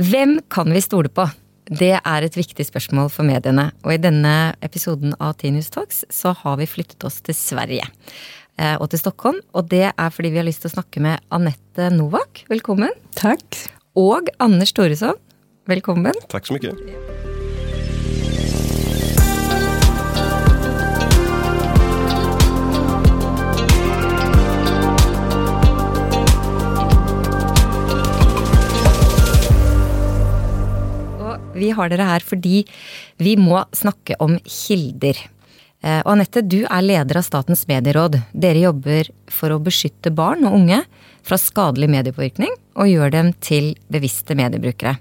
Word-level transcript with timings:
Vem 0.00 0.40
kan 0.50 0.72
vi 0.72 0.80
stole 0.82 1.08
på? 1.08 1.30
Det 1.64 2.00
är 2.04 2.22
ett 2.22 2.36
viktigt 2.36 2.66
spørsmål 2.66 3.10
for 3.10 3.22
mediene. 3.24 3.68
Og 3.84 3.92
i 3.94 3.98
denne 4.02 4.54
episoden 4.64 5.12
av 5.20 5.32
Tinius 5.38 5.68
Talks 5.70 6.04
så 6.10 6.32
har 6.34 6.56
vi 6.58 6.66
flyttet 6.66 7.04
oss 7.04 7.20
til 7.20 7.34
Sverige. 7.34 7.86
eh, 8.58 8.76
Og 8.80 8.90
til 8.90 8.98
Stockholm. 8.98 9.40
Og 9.54 9.68
det 9.68 9.92
er 9.98 10.10
fordi 10.10 10.30
vi 10.30 10.36
har 10.36 10.44
lyst 10.44 10.62
til 10.62 10.70
å 10.70 10.74
snakke 10.82 11.00
med 11.00 11.20
Anette 11.30 11.90
Novak. 11.90 12.44
Velkommen. 12.48 12.90
Tack. 13.14 13.70
Og 13.94 14.28
Anders 14.40 14.72
Thoresson. 14.72 15.14
Velkommen. 15.68 16.14
Tack 16.28 16.46
så 16.46 16.54
mycket. 16.54 17.29
Vi 31.60 31.70
har 31.76 31.92
dere 31.92 32.08
her 32.08 32.24
fordi 32.24 32.64
vi 33.20 33.36
må 33.40 33.62
snakke 33.76 34.16
om 34.24 34.38
kilder. 34.44 35.18
Eh, 35.82 36.00
Og 36.04 36.14
Anette, 36.14 36.42
du 36.44 36.62
er 36.64 36.84
leder 36.84 37.20
av 37.20 37.26
Statens 37.26 37.66
medieråd. 37.68 38.20
Dere 38.32 38.66
jobber 38.66 39.10
for 39.32 39.54
å 39.54 39.60
beskytte 39.62 40.12
barn 40.12 40.44
og 40.48 40.58
unge 40.58 40.82
fra 41.26 41.36
skadelig 41.40 41.88
mediepåvirkning, 41.92 42.52
og 42.80 42.88
gjør 42.88 43.12
dem 43.12 43.32
til 43.44 43.74
bevisste 43.92 44.36
mediebrukere. 44.38 44.96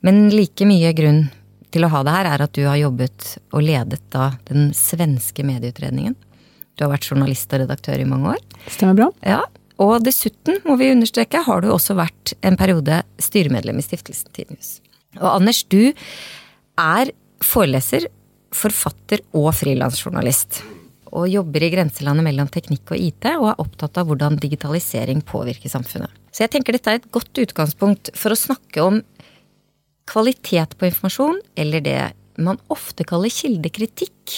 Men 0.00 0.30
like 0.32 0.64
mye 0.64 0.92
grunn 0.96 1.26
til 1.70 1.84
å 1.84 1.90
ha 1.92 2.02
det 2.06 2.14
her 2.16 2.28
er 2.32 2.44
at 2.46 2.56
du 2.56 2.64
har 2.66 2.80
jobbet 2.80 3.36
og 3.52 3.62
ledet 3.62 4.00
da 4.10 4.32
den 4.48 4.72
svenske 4.74 5.44
medieutredningen. 5.46 6.16
Du 6.76 6.84
har 6.86 6.94
vært 6.94 7.10
journalist 7.10 7.52
og 7.52 7.60
redaktør 7.62 8.00
i 8.00 8.08
mange 8.08 8.32
år. 8.34 8.40
Stämmer 8.72 8.96
bra. 8.96 9.08
Ja, 9.26 9.42
og 9.80 10.02
dessuten, 10.04 10.58
må 10.64 10.76
vi 10.80 10.90
understreke, 10.92 11.42
har 11.46 11.62
du 11.64 11.70
også 11.72 11.96
vært 11.98 12.34
en 12.44 12.56
periode 12.60 13.02
styremedlem 13.20 13.78
i 13.80 13.84
Stiftelsen 13.84 14.32
Tidnews. 14.36 14.78
Og 15.18 15.28
Anders, 15.32 15.64
du 15.66 15.90
er 16.78 17.10
foreleser, 17.42 18.06
forfatter 18.54 19.22
og 19.36 19.50
frilansjournalist. 19.58 20.60
Og 21.10 21.26
jobber 21.30 21.64
i 21.66 21.72
grenselandet 21.72 22.26
mellom 22.26 22.50
teknikk 22.52 22.92
og 22.94 23.02
IT, 23.02 23.26
og 23.34 23.48
er 23.50 23.62
opptatt 23.62 23.98
av 23.98 24.06
hvordan 24.10 24.38
digitalisering 24.38 25.24
påvirker 25.26 25.72
samfunnet. 25.72 26.12
Så 26.30 26.44
jeg 26.44 26.54
tenker 26.54 26.76
dette 26.76 26.92
er 26.92 27.00
et 27.00 27.10
godt 27.10 27.42
utgangspunkt 27.42 28.12
for 28.14 28.30
å 28.30 28.38
snakke 28.38 28.84
om 28.84 29.00
kvalitet 30.10 30.76
på 30.78 30.86
informasjon, 30.90 31.40
eller 31.58 31.82
det 31.82 31.98
man 32.40 32.60
ofte 32.72 33.04
kaller 33.06 33.32
kildekritikk 33.34 34.36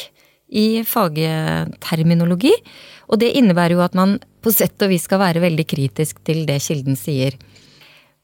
i 0.52 0.82
fagterminologi. 0.88 2.52
Og 3.12 3.20
det 3.20 3.32
innebærer 3.36 3.76
jo 3.76 3.84
at 3.84 3.96
man 3.96 4.16
på 4.42 4.52
sett 4.52 4.80
og 4.84 4.92
vis 4.92 5.04
skal 5.06 5.20
være 5.22 5.42
veldig 5.44 5.66
kritisk 5.68 6.20
til 6.26 6.44
det 6.48 6.58
kilden 6.64 6.96
sier. 6.98 7.36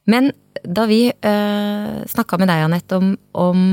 Men 0.09 0.33
da 0.64 0.87
vi 0.89 1.06
eh, 1.06 2.06
snakka 2.09 2.39
med 2.41 2.48
deg, 2.48 2.62
Anette, 2.64 2.97
om, 2.97 3.11
om 3.37 3.64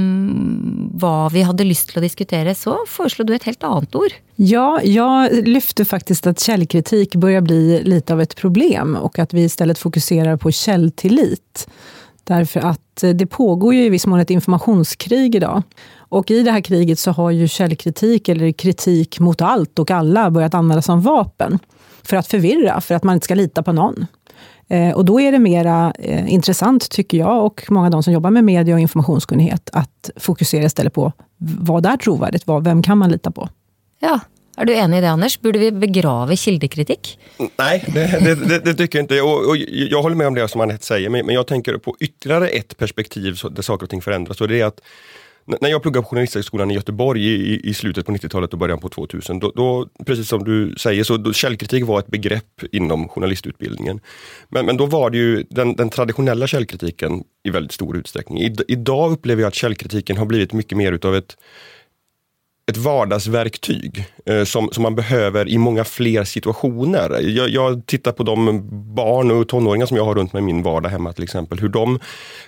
hva 1.00 1.30
vi 1.31 1.45
hadde 1.47 1.67
lyst 1.67 1.89
til 1.89 2.02
å 2.02 2.03
diskutere, 2.03 2.52
så 2.59 2.75
foreslo 2.91 3.23
du 3.25 3.31
et 3.36 3.47
helt 3.47 3.64
annet 3.64 3.95
ord. 3.95 4.17
Ja, 4.36 4.81
jag 4.83 5.47
lyfte 5.47 5.86
faktiskt 5.86 6.28
att 6.28 6.39
källkritik 6.39 7.16
börjar 7.16 7.41
bli 7.41 7.83
lite 7.83 8.13
av 8.13 8.22
ett 8.22 8.36
problem 8.36 8.95
och 8.95 9.19
att 9.19 9.33
vi 9.33 9.44
istället 9.44 9.80
fokuserar 9.80 10.38
på 10.38 10.52
källtillit. 10.52 11.67
Därför 12.23 12.59
att 12.59 13.03
eh, 13.03 13.09
det 13.09 13.25
pågår 13.25 13.73
ju 13.73 13.86
i 13.86 13.89
viss 13.89 14.08
mån 14.08 14.19
ett 14.19 14.30
informationskrig 14.30 15.36
idag. 15.36 15.63
Och 15.97 16.31
i 16.31 16.44
det 16.44 16.52
här 16.52 16.61
kriget 16.61 17.00
så 17.00 17.11
har 17.11 17.31
ju 17.31 17.47
källkritik, 17.47 18.30
eller 18.30 18.52
kritik 18.52 19.19
mot 19.19 19.41
allt 19.41 19.80
och 19.80 19.91
alla, 19.91 20.31
börjat 20.31 20.53
användas 20.53 20.86
som 20.86 21.02
vapen. 21.02 21.59
För 22.03 22.17
att 22.17 22.28
förvirra, 22.28 22.81
för 22.81 22.95
att 22.95 23.03
man 23.03 23.13
inte 23.13 23.25
ska 23.25 23.36
lita 23.36 23.63
på 23.63 23.72
någon. 23.72 24.06
Eh, 24.67 24.91
Och 24.95 25.05
då 25.05 25.21
är 25.21 25.31
det 25.31 25.39
mera 25.39 25.93
eh, 25.99 26.33
intressant, 26.33 26.89
tycker 26.89 27.17
jag, 27.17 27.45
och 27.45 27.63
många 27.69 27.85
av 27.85 27.91
de 27.91 28.03
som 28.03 28.13
jobbar 28.13 28.31
med 28.31 28.43
media 28.43 28.75
och 28.75 28.81
informationskunnighet, 28.81 29.69
att 29.73 30.09
fokusera 30.15 30.63
istället 30.65 30.93
på 30.93 31.11
vad 31.59 31.85
är 31.85 31.97
trovärdigt, 31.97 32.47
vad, 32.47 32.63
vem 32.63 32.83
kan 32.83 32.97
man 32.97 33.11
lita 33.11 33.31
på? 33.31 33.49
Ja, 33.99 34.19
er 34.57 34.66
du 34.66 34.73
enig 34.73 34.97
i 34.97 35.01
det, 35.01 35.09
Anders? 35.09 35.39
Burde 35.41 35.59
vi 35.59 35.71
begrave 35.71 36.35
kildekritikk? 36.35 37.19
Nej, 37.57 37.83
det, 37.94 38.19
det, 38.23 38.35
det, 38.35 38.59
det 38.59 38.73
tycker 38.73 39.00
jag 39.00 39.03
inte. 39.03 39.22
Och, 39.22 39.50
och 39.50 39.57
jag 39.57 40.01
håller 40.01 40.16
med 40.16 40.28
om 40.28 40.33
det 40.35 40.47
som 40.47 40.62
Anette 40.62 40.85
säger, 40.85 41.09
men, 41.09 41.25
men 41.25 41.35
jag 41.35 41.47
tänker 41.47 41.77
på 41.77 41.95
ytterligare 42.00 42.47
ett 42.47 42.77
perspektiv 42.77 43.39
där 43.51 43.62
saker 43.62 43.83
och 43.83 43.89
ting 43.89 44.01
förändras. 44.01 44.41
Och 44.41 44.47
det 44.47 44.62
är 44.62 44.66
att 44.66 44.81
när 45.45 45.69
jag 45.69 45.81
pluggade 45.81 46.03
på 46.03 46.09
Journalisthögskolan 46.09 46.72
i 46.72 46.73
Göteborg 46.73 47.25
i, 47.25 47.69
i- 47.69 47.73
slutet 47.73 48.06
på 48.06 48.11
90-talet 48.11 48.53
och 48.53 48.59
början 48.59 48.79
på 48.79 48.89
2000, 48.89 49.39
då, 49.39 49.51
då, 49.56 49.89
precis 50.06 50.28
som 50.29 50.44
du 50.44 50.75
säger, 50.78 51.03
så 51.03 51.17
då, 51.17 51.33
källkritik 51.33 51.85
var 51.85 52.00
ett 52.00 52.07
begrepp 52.07 52.61
inom 52.72 53.09
journalistutbildningen. 53.09 54.00
Men, 54.50 54.66
men 54.66 54.78
då 54.78 54.85
var 54.85 55.09
det 55.09 55.17
ju 55.17 55.44
den, 55.50 55.75
den 55.75 55.89
traditionella 55.89 56.47
källkritiken 56.47 57.23
i 57.44 57.50
väldigt 57.50 57.72
stor 57.72 57.97
utsträckning. 57.97 58.41
I, 58.41 58.56
idag 58.67 59.11
upplever 59.11 59.41
jag 59.41 59.47
att 59.47 59.56
källkritiken 59.56 60.17
har 60.17 60.25
blivit 60.25 60.53
mycket 60.53 60.78
mer 60.78 60.91
utav 60.91 61.16
ett 61.16 61.38
ett 62.71 62.77
vardagsverktyg 62.77 64.05
eh, 64.25 64.43
som, 64.43 64.69
som 64.71 64.83
man 64.83 64.95
behöver 64.95 65.49
i 65.49 65.57
många 65.57 65.83
fler 65.83 66.23
situationer. 66.23 67.19
Jag, 67.21 67.49
jag 67.49 67.85
tittar 67.85 68.11
på 68.11 68.23
de 68.23 68.61
barn 68.95 69.31
och 69.31 69.47
tonåringar 69.47 69.85
som 69.85 69.97
jag 69.97 70.05
har 70.05 70.15
runt 70.15 70.33
mig 70.33 70.41
i 70.41 70.45
min 70.45 70.63
vardag 70.63 70.89
hemma 70.89 71.13
till 71.13 71.23
exempel. 71.23 71.59
Hur 71.59 71.69
de 71.69 71.99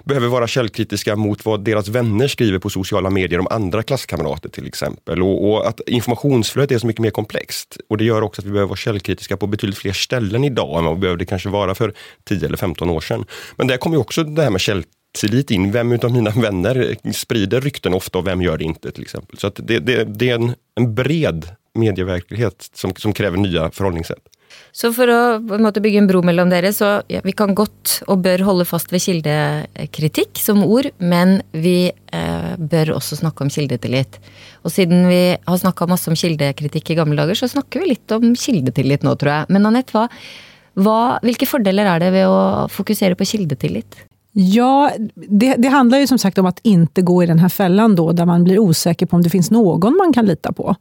behöver 0.04 0.28
vara 0.28 0.48
källkritiska 0.48 1.16
mot 1.16 1.46
vad 1.46 1.64
deras 1.64 1.88
vänner 1.88 2.28
skriver 2.28 2.60
på 2.60 2.70
sociala 2.70 3.10
medier 3.10 3.40
om 3.40 3.48
andra 3.50 3.84
klasskamrater 3.84 4.50
till 4.50 4.68
exempel. 4.68 5.24
Och, 5.24 5.50
och 5.50 5.68
att 5.68 5.82
informationsflödet 5.88 6.72
är 6.72 6.80
så 6.80 6.88
mycket 6.88 7.02
mer 7.02 7.12
komplext. 7.12 7.78
Och 7.90 7.98
det 7.98 8.04
gör 8.04 8.22
också 8.22 8.42
att 8.42 8.46
vi 8.46 8.52
behöver 8.52 8.70
vara 8.70 8.78
källkritiska 8.78 9.38
på 9.38 9.48
betydligt 9.48 9.78
fler 9.78 9.94
ställen 9.94 10.44
idag 10.44 10.80
än 10.80 10.86
vad 10.86 10.96
vi 10.96 11.02
behövde 11.02 11.26
kanske 11.26 11.50
vara 11.50 11.76
för 11.76 11.94
10 12.24 12.46
eller 12.46 12.58
15 12.58 12.90
år 12.90 13.02
sedan. 13.02 13.26
Men 13.56 13.68
där 13.68 13.78
kommer 13.78 13.96
ju 13.96 14.02
också 14.02 14.24
det 14.24 14.44
här 14.44 14.50
med 14.50 14.62
käll 14.62 14.84
tillit 15.20 15.52
in. 15.52 15.72
Vem 15.72 15.92
utav 15.92 16.12
mina 16.12 16.30
vänner 16.30 16.96
sprider 17.14 17.62
rykten 17.62 17.94
ofta 17.94 18.18
och 18.18 18.28
vem 18.28 18.42
gör 18.42 18.58
det 18.58 18.64
inte 18.64 18.92
till 18.92 19.04
exempel. 19.04 19.38
Så 19.38 19.48
att 19.48 19.60
det, 19.64 19.80
det, 19.80 20.04
det 20.04 20.30
är 20.30 20.36
en, 20.36 20.56
en 20.76 20.96
bred 20.96 21.46
medieverklighet 21.74 22.70
som, 22.74 22.96
som 22.96 23.14
kräver 23.14 23.38
nya 23.38 23.72
förhållningssätt. 23.72 24.24
Så 24.72 24.94
för 24.94 25.08
att 25.08 25.78
bygga 25.82 25.98
en 25.98 26.08
bro 26.08 26.22
mellan 26.22 26.50
dere, 26.50 26.74
så 26.74 27.02
ja, 27.08 27.22
vi 27.24 27.32
kan 27.32 27.56
godt 27.56 28.04
och 28.08 28.18
bör 28.18 28.40
hålla 28.40 28.66
fast 28.66 28.94
vid 28.94 29.02
kildekritik 29.02 30.40
som 30.40 30.64
ord, 30.64 30.88
men 30.98 31.42
vi 31.52 31.92
eh, 32.12 32.58
bör 32.58 32.94
också 32.94 33.16
snakke 33.16 33.44
om 33.44 33.50
kildetillit. 33.50 34.20
Och 34.54 34.72
siden 34.72 35.08
vi 35.08 35.38
har 35.46 35.58
snakka 35.58 35.88
masse 35.88 36.10
om 36.10 36.16
kildekritik 36.16 36.90
i 36.90 36.96
gamla 36.96 37.22
dagar 37.22 37.36
så 37.36 37.48
snakker 37.48 37.80
vi 37.80 37.90
lite 37.90 38.16
om 38.16 38.36
kildetillit 38.36 39.04
nu, 39.04 39.16
tror 39.16 39.32
jag. 39.32 39.50
Men 39.50 39.66
Anette, 39.66 39.94
hva, 39.94 40.08
hva, 40.78 41.18
hvilke 41.24 41.50
fordeler 41.50 41.90
er 41.96 42.06
det 42.06 42.14
ved 42.14 42.30
å 42.30 42.68
fokusere 42.72 43.18
på 43.18 43.26
kildetillit? 43.26 43.98
Ja, 44.40 44.92
det, 45.16 45.56
det 45.56 45.68
handlar 45.68 45.98
ju 45.98 46.08
som 46.08 46.18
sagt 46.18 46.38
om 46.38 46.46
att 46.46 46.60
inte 46.64 47.02
gå 47.02 47.24
i 47.24 47.26
den 47.26 47.40
här 47.40 47.50
fällan 47.50 47.96
då, 47.96 48.12
där 48.12 48.26
man 48.26 48.44
blir 48.44 48.60
osäker 48.60 49.06
på 49.06 49.16
om 49.16 49.22
det 49.22 49.30
finns 49.30 49.52
någon 49.52 49.98
man 49.98 50.14
kan 50.14 50.26
lita 50.26 50.52
på. 50.52 50.76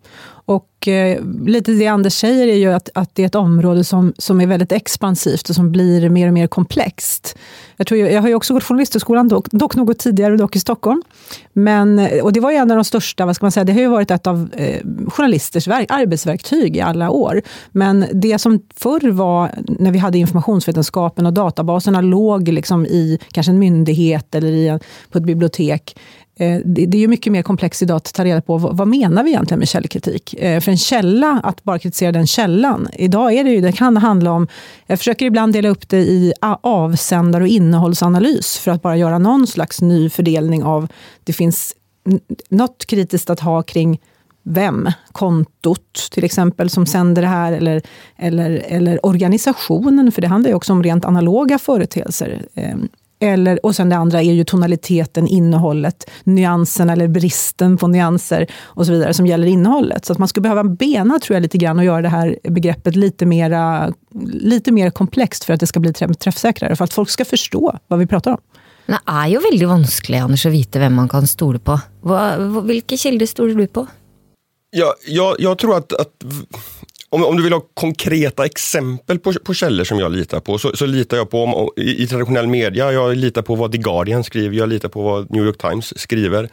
Och 0.46 0.88
eh, 0.88 1.24
lite 1.46 1.72
det 1.72 1.86
Anders 1.86 2.12
säger 2.12 2.48
är 2.48 2.56
ju 2.56 2.72
att, 2.72 2.88
att 2.94 3.14
det 3.14 3.22
är 3.22 3.26
ett 3.26 3.34
område 3.34 3.84
som, 3.84 4.12
som 4.18 4.40
är 4.40 4.46
väldigt 4.46 4.72
expansivt 4.72 5.48
och 5.48 5.54
som 5.54 5.72
blir 5.72 6.08
mer 6.08 6.26
och 6.26 6.32
mer 6.32 6.46
komplext. 6.46 7.38
Jag, 7.76 7.86
tror, 7.86 8.00
jag, 8.00 8.12
jag 8.12 8.22
har 8.22 8.28
ju 8.28 8.34
också 8.34 8.54
gått 8.54 8.64
journalisthögskolan, 8.64 9.28
dock, 9.28 9.50
dock 9.50 9.76
något 9.76 9.98
tidigare, 9.98 10.36
dock 10.36 10.56
i 10.56 10.60
Stockholm. 10.60 11.02
Men, 11.52 11.98
eh, 11.98 12.24
och 12.24 12.32
det 12.32 12.40
var 12.40 12.50
ju 12.50 12.56
en 12.56 12.70
av 12.70 12.76
de 12.76 12.84
största, 12.84 13.26
vad 13.26 13.36
ska 13.36 13.44
man 13.44 13.52
säga, 13.52 13.64
det 13.64 13.72
har 13.72 13.80
ju 13.80 13.88
varit 13.88 14.10
ett 14.10 14.26
av 14.26 14.48
eh, 14.52 14.80
journalisters 15.08 15.66
verk, 15.66 15.86
arbetsverktyg 15.90 16.76
i 16.76 16.80
alla 16.80 17.10
år. 17.10 17.42
Men 17.72 18.06
det 18.12 18.38
som 18.38 18.60
förr 18.76 19.10
var, 19.10 19.50
när 19.78 19.90
vi 19.90 19.98
hade 19.98 20.18
informationsvetenskapen 20.18 21.26
och 21.26 21.32
databaserna 21.32 22.00
låg 22.00 22.48
liksom 22.48 22.86
i 22.86 23.18
kanske 23.32 23.52
en 23.52 23.58
myndighet 23.58 24.34
eller 24.34 24.52
i 24.52 24.68
en, 24.68 24.80
på 25.10 25.18
ett 25.18 25.24
bibliotek. 25.24 25.96
Eh, 26.38 26.60
det, 26.64 26.96
är 26.96 27.00
ju 27.00 27.08
mycket 27.08 27.32
mer 27.32 27.42
komplext 27.42 27.82
idag 27.82 27.96
att 27.96 28.14
ta 28.14 28.24
reda 28.24 28.40
på 28.40 28.58
vad, 28.58 28.88
menar 28.88 29.24
vi 29.24 29.30
egentligen 29.30 29.58
med 29.58 29.68
källkritik. 29.68 30.34
Eh, 30.34 30.60
för 30.60 30.70
en 30.70 30.78
källa, 30.78 31.40
att 31.42 31.64
bara 31.64 31.78
kritisera 31.78 32.12
den 32.12 32.26
källan. 32.26 32.88
Idag 32.92 33.32
är 33.32 33.44
det 33.44 33.50
ju, 33.50 33.60
det 33.60 33.72
kan 33.72 33.96
handla 33.96 34.32
om, 34.32 34.48
jag 34.86 34.98
försöker 34.98 35.26
ibland 35.26 35.52
dela 35.52 35.68
upp 35.68 35.88
det 35.88 35.98
i 35.98 36.32
avsändare 36.60 37.42
och 37.42 37.48
innehållsanalys 37.48 38.58
för 38.58 38.70
att 38.70 38.82
bara 38.82 38.96
göra 38.96 39.18
någon 39.18 39.46
slags 39.46 39.80
ny 39.80 40.10
fördelning 40.10 40.64
av, 40.64 40.88
det 41.24 41.32
finns 41.32 41.74
något 42.48 42.86
kritiskt 42.86 43.30
att 43.30 43.40
ha 43.40 43.62
kring 43.62 44.00
vem, 44.42 44.90
kontot 45.12 46.08
till 46.12 46.24
exempel, 46.24 46.70
som 46.70 46.86
sänder 46.86 47.22
det 47.22 47.28
här, 47.28 47.52
eller, 47.52 47.82
eller, 48.16 48.62
eller 48.68 49.06
organisationen, 49.06 50.12
för 50.12 50.22
det 50.22 50.28
handlar 50.28 50.50
ju 50.50 50.54
också 50.54 50.72
om 50.72 50.82
rent 50.82 51.04
analoga 51.04 51.58
företeelser. 51.58 52.46
Ehm, 52.54 52.88
eller, 53.20 53.66
och 53.66 53.76
sen 53.76 53.88
det 53.88 53.96
andra 53.96 54.22
är 54.22 54.32
ju 54.32 54.44
tonaliteten, 54.44 55.26
innehållet, 55.26 56.10
nyansen 56.24 56.90
eller 56.90 57.08
bristen 57.08 57.76
på 57.76 57.88
nyanser 57.88 58.46
och 58.64 58.86
så 58.86 58.92
vidare 58.92 59.14
som 59.14 59.26
gäller 59.26 59.46
innehållet. 59.46 60.04
Så 60.04 60.12
att 60.12 60.18
man 60.18 60.28
skulle 60.28 60.42
behöva 60.42 60.64
bena, 60.64 61.18
tror 61.18 61.34
jag, 61.34 61.42
lite 61.42 61.58
grann 61.58 61.78
och 61.78 61.84
göra 61.84 62.02
det 62.02 62.08
här 62.08 62.38
begreppet 62.42 62.96
lite, 62.96 63.26
mera, 63.26 63.92
lite 64.32 64.72
mer 64.72 64.90
komplext 64.90 65.44
för 65.44 65.54
att 65.54 65.60
det 65.60 65.66
ska 65.66 65.80
bli 65.80 65.92
träff- 65.92 66.14
träffsäkrare, 66.14 66.76
för 66.76 66.84
att 66.84 66.92
folk 66.92 67.10
ska 67.10 67.24
förstå 67.24 67.78
vad 67.88 67.98
vi 67.98 68.06
pratar 68.06 68.30
om. 68.30 68.38
Men 68.86 68.98
det 69.06 69.12
er 69.12 69.28
jo 69.34 69.40
veldig 69.40 69.68
vanskelig 69.68 70.18
Anders, 70.18 70.46
å 70.46 70.50
vite 70.50 70.78
hvem 70.78 70.94
man 70.94 71.08
kan 71.08 71.26
stole 71.26 71.58
på. 71.58 71.80
Hvilke 72.62 72.96
kilder 72.96 73.26
stoler 73.26 73.54
du 73.54 73.66
på? 73.66 73.86
Ja, 74.70 74.94
jag, 75.06 75.36
jag 75.38 75.58
tror 75.58 75.76
att, 75.76 75.92
att 75.92 76.24
om, 77.10 77.24
om, 77.24 77.36
du 77.36 77.42
vill 77.42 77.52
ha 77.52 77.62
konkreta 77.74 78.44
exempel 78.44 79.18
på, 79.18 79.32
på 79.32 79.54
källor 79.54 79.84
som 79.84 79.98
jag 79.98 80.12
litar 80.12 80.40
på, 80.40 80.58
så, 80.58 80.76
så 80.76 80.86
litar 80.86 81.16
jag 81.16 81.30
på 81.30 81.44
om, 81.44 81.70
i, 81.76 82.02
i, 82.02 82.06
traditionell 82.06 82.46
media, 82.46 82.92
jag 82.92 83.16
litar 83.16 83.42
på 83.42 83.54
vad 83.54 83.72
The 83.72 83.78
Guardian 83.78 84.24
skriver, 84.24 84.56
jag 84.56 84.68
litar 84.68 84.88
på 84.88 85.02
vad 85.02 85.30
New 85.30 85.44
York 85.44 85.58
Times 85.58 85.98
skriver 86.00 86.48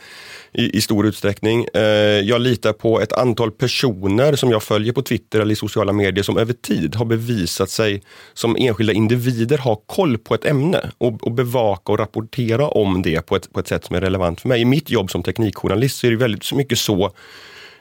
i, 0.54 0.78
i 0.78 0.82
stor 0.82 1.06
utsträckning. 1.06 1.66
Eh, 1.74 1.82
jag 2.20 2.42
litar 2.42 2.74
på 2.74 3.02
ett 3.02 3.14
antal 3.14 3.52
personer 3.52 4.36
som 4.36 4.52
jag 4.52 4.64
följer 4.64 4.94
på 4.94 5.02
Twitter 5.02 5.40
eller 5.40 5.54
i 5.54 5.56
sociala 5.56 5.94
medier 5.94 6.24
som 6.24 6.38
över 6.38 6.54
tid 6.54 6.96
har 6.96 7.06
bevisat 7.06 7.70
sig 7.70 8.04
som 8.34 8.56
enskilda 8.60 8.94
individer 8.94 9.58
ha 9.58 9.76
koll 9.76 10.18
på 10.18 10.36
ett 10.36 10.46
ämne 10.46 10.92
och, 10.98 11.24
och 11.24 11.32
bevaka 11.32 11.92
och 11.92 12.00
rapportera 12.00 12.68
om 12.68 13.02
det 13.02 13.26
på 13.26 13.36
ett, 13.36 13.54
på 13.54 13.60
ett 13.60 13.68
sätt 13.68 13.86
som 13.86 13.96
är 13.96 14.02
relevant 14.02 14.42
för 14.42 14.50
mig. 14.50 14.62
I 14.62 14.66
mitt 14.66 14.90
jobb 14.90 15.12
som 15.12 15.24
teknikjournalist 15.24 16.00
så 16.00 16.08
är 16.08 16.12
det 16.12 16.18
väldigt 16.18 16.54
mycket 16.54 16.78
så 16.80 17.12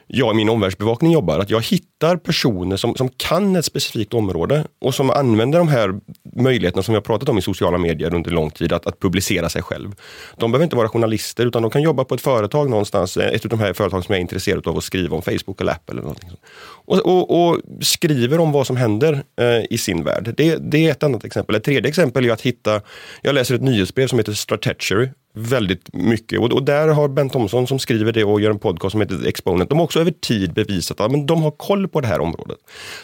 jag 0.07 0.33
i 0.33 0.35
min 0.35 0.49
omvärldsbevakning 0.49 1.11
jobbar. 1.11 1.39
Att 1.39 1.49
jag 1.49 1.61
hittar 1.61 2.17
personer 2.17 2.77
som, 2.77 2.95
som 2.95 3.09
kan 3.09 3.55
ett 3.55 3.65
specifikt 3.65 4.13
område 4.13 4.65
och 4.81 4.95
som 4.95 5.09
använder 5.09 5.59
de 5.59 5.67
här 5.67 5.99
möjligheterna 6.35 6.83
som 6.83 6.93
jag 6.93 7.03
pratat 7.03 7.29
om 7.29 7.37
i 7.37 7.41
sociala 7.41 7.77
medier 7.77 8.13
under 8.13 8.31
lång 8.31 8.51
tid, 8.51 8.73
att, 8.73 8.87
att 8.87 8.99
publicera 8.99 9.49
sig 9.49 9.61
själv. 9.61 9.95
De 10.37 10.51
behöver 10.51 10.63
inte 10.63 10.75
vara 10.75 10.89
journalister 10.89 11.45
utan 11.45 11.61
de 11.61 11.71
kan 11.71 11.81
jobba 11.81 12.03
på 12.03 12.15
ett 12.15 12.21
företag 12.21 12.69
någonstans, 12.69 13.17
ett 13.17 13.45
av 13.45 13.49
de 13.49 13.59
här 13.59 13.73
företagen 13.73 14.03
som 14.03 14.13
jag 14.13 14.17
är 14.17 14.21
intresserad 14.21 14.67
av 14.67 14.77
att 14.77 14.83
skriva 14.83 15.15
om, 15.15 15.21
Facebook 15.21 15.61
eller 15.61 15.71
Apple. 15.71 15.93
Eller 15.93 16.01
någonting 16.01 16.29
och, 16.85 17.05
och, 17.05 17.49
och 17.49 17.61
skriver 17.81 18.39
om 18.39 18.51
vad 18.51 18.67
som 18.67 18.77
händer 18.77 19.23
eh, 19.39 19.65
i 19.69 19.77
sin 19.77 20.03
värld. 20.03 20.33
Det, 20.37 20.71
det 20.71 20.87
är 20.87 20.91
ett 20.91 21.03
annat 21.03 21.25
exempel. 21.25 21.55
Ett 21.55 21.63
tredje 21.63 21.89
exempel 21.89 22.25
är 22.25 22.31
att 22.31 22.41
hitta, 22.41 22.81
jag 23.21 23.35
läser 23.35 23.55
ett 23.55 23.61
nyhetsbrev 23.61 24.07
som 24.07 24.19
heter 24.19 24.33
Stratechery 24.33 25.09
väldigt 25.33 25.93
mycket. 25.93 26.39
Och, 26.39 26.53
och, 26.53 26.63
där 26.63 26.87
har 26.87 27.07
Ben 27.07 27.29
Thomsson 27.29 27.67
som 27.67 27.79
skriver 27.79 28.11
det 28.11 28.23
och 28.23 28.41
gör 28.41 28.51
en 28.51 28.59
podcast 28.59 28.91
som 28.91 29.01
heter 29.01 29.27
Exponent, 29.27 29.69
de 29.69 29.77
har 29.77 29.85
också 29.85 29.99
över 29.99 30.11
tid 30.11 30.53
bevisat 30.53 30.99
att 30.99 31.11
men 31.11 31.25
de 31.25 31.41
har 31.41 31.51
koll 31.51 31.87
på 31.87 32.01
det 32.01 32.07
här 32.07 32.19
området. 32.19 32.57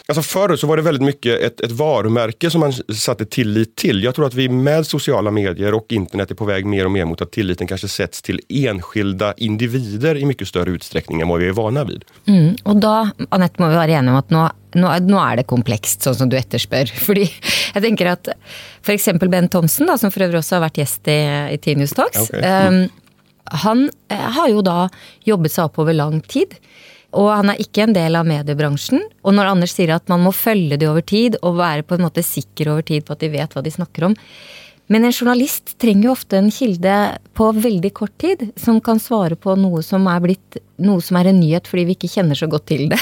Alltså 0.08 0.22
förr 0.22 0.56
så 0.56 0.66
var 0.66 0.76
det 0.76 0.82
väldigt 0.82 1.02
mycket 1.02 1.40
ett, 1.40 1.60
ett 1.60 1.70
varumärke 1.70 2.50
som 2.50 2.60
man 2.60 2.72
satte 2.72 3.26
tillit 3.26 3.76
till. 3.76 4.04
Jag 4.04 4.14
tror 4.14 4.26
att 4.26 4.34
vi 4.34 4.48
med 4.48 4.86
sociala 4.86 5.30
medier 5.30 5.74
och 5.74 5.86
internet 5.92 6.30
är 6.30 6.34
på 6.34 6.44
väg 6.44 6.66
mer 6.66 6.84
och 6.84 6.90
mer 6.90 7.04
mot 7.04 7.20
att 7.20 7.32
tilliten 7.32 7.66
kanske 7.66 7.88
sätts 7.88 8.22
till 8.22 8.40
enskilda 8.48 9.34
individer 9.36 10.16
i 10.16 10.24
mycket 10.24 10.48
större 10.48 10.70
utsträckning 10.70 11.20
än 11.20 11.28
vad 11.28 11.40
vi 11.40 11.48
är 11.48 11.52
vana 11.52 11.84
vid. 11.84 12.04
Mm, 12.26 12.56
och 12.62 12.76
då, 12.76 13.08
Anette, 13.28 13.62
må 13.70 13.76
vi 13.76 13.78
vara 13.78 13.98
eniga 14.00 14.12
om 14.12 14.18
att 14.18 14.30
nu 14.30 14.48
nå, 14.80 14.90
nå, 15.06 15.18
er 15.18 15.40
det 15.40 15.48
komplekst, 15.50 16.04
sånn 16.06 16.16
som 16.16 16.30
du 16.30 16.36
etterspør. 16.38 16.90
Fordi 17.06 17.26
jeg 17.26 17.82
tenker 17.84 18.12
at 18.12 18.32
f.eks. 18.82 19.08
Ben 19.30 19.50
Thomsen, 19.50 19.88
da, 19.90 19.96
som 19.98 20.12
for 20.14 20.26
øvrig 20.26 20.40
også 20.42 20.58
har 20.58 20.66
vært 20.68 20.82
gjest 20.82 21.10
i, 21.10 21.18
i 21.54 21.58
Tinius 21.62 21.94
Talks, 21.98 22.28
okay. 22.28 22.68
um, 22.68 22.84
han 23.64 23.88
eh, 24.12 24.28
har 24.36 24.50
jo 24.52 24.62
da 24.62 24.84
jobbet 25.26 25.54
seg 25.54 25.66
opp 25.66 25.80
over 25.82 25.96
lang 25.96 26.20
tid. 26.22 26.54
Og 27.18 27.26
han 27.32 27.50
er 27.50 27.58
ikke 27.58 27.88
en 27.88 27.94
del 27.96 28.14
av 28.14 28.28
mediebransjen. 28.28 29.02
Og 29.26 29.34
når 29.34 29.50
Anders 29.56 29.74
sier 29.74 29.90
at 29.96 30.06
man 30.12 30.22
må 30.22 30.30
følge 30.36 30.78
det 30.78 30.86
over 30.86 31.02
tid, 31.02 31.40
og 31.42 31.58
være 31.58 31.82
på 31.82 31.98
en 31.98 32.04
måte 32.06 32.22
sikker 32.22 32.70
over 32.70 32.86
tid 32.86 33.06
på 33.06 33.16
at 33.16 33.24
de 33.24 33.32
vet 33.32 33.56
hva 33.56 33.64
de 33.66 33.74
snakker 33.74 34.06
om, 34.06 34.14
men 34.90 35.06
en 35.06 35.14
journalist 35.14 35.76
trenger 35.78 36.08
jo 36.08 36.14
ofte 36.16 36.38
en 36.40 36.50
kilde 36.50 36.94
på 37.38 37.50
veldig 37.54 37.92
kort 37.94 38.16
tid, 38.18 38.48
som 38.58 38.80
kan 38.82 38.98
svare 39.02 39.38
på 39.38 39.54
noe 39.58 39.84
som 39.86 40.08
er 40.10 40.24
blitt 40.24 40.58
noe 40.80 41.04
som 41.04 41.18
er 41.20 41.30
en 41.30 41.38
nyhet 41.38 41.68
fordi 41.68 41.84
vi 41.86 41.96
ikke 41.98 42.10
kjenner 42.10 42.38
så 42.38 42.48
godt 42.50 42.66
til 42.72 42.88
det. 42.90 42.98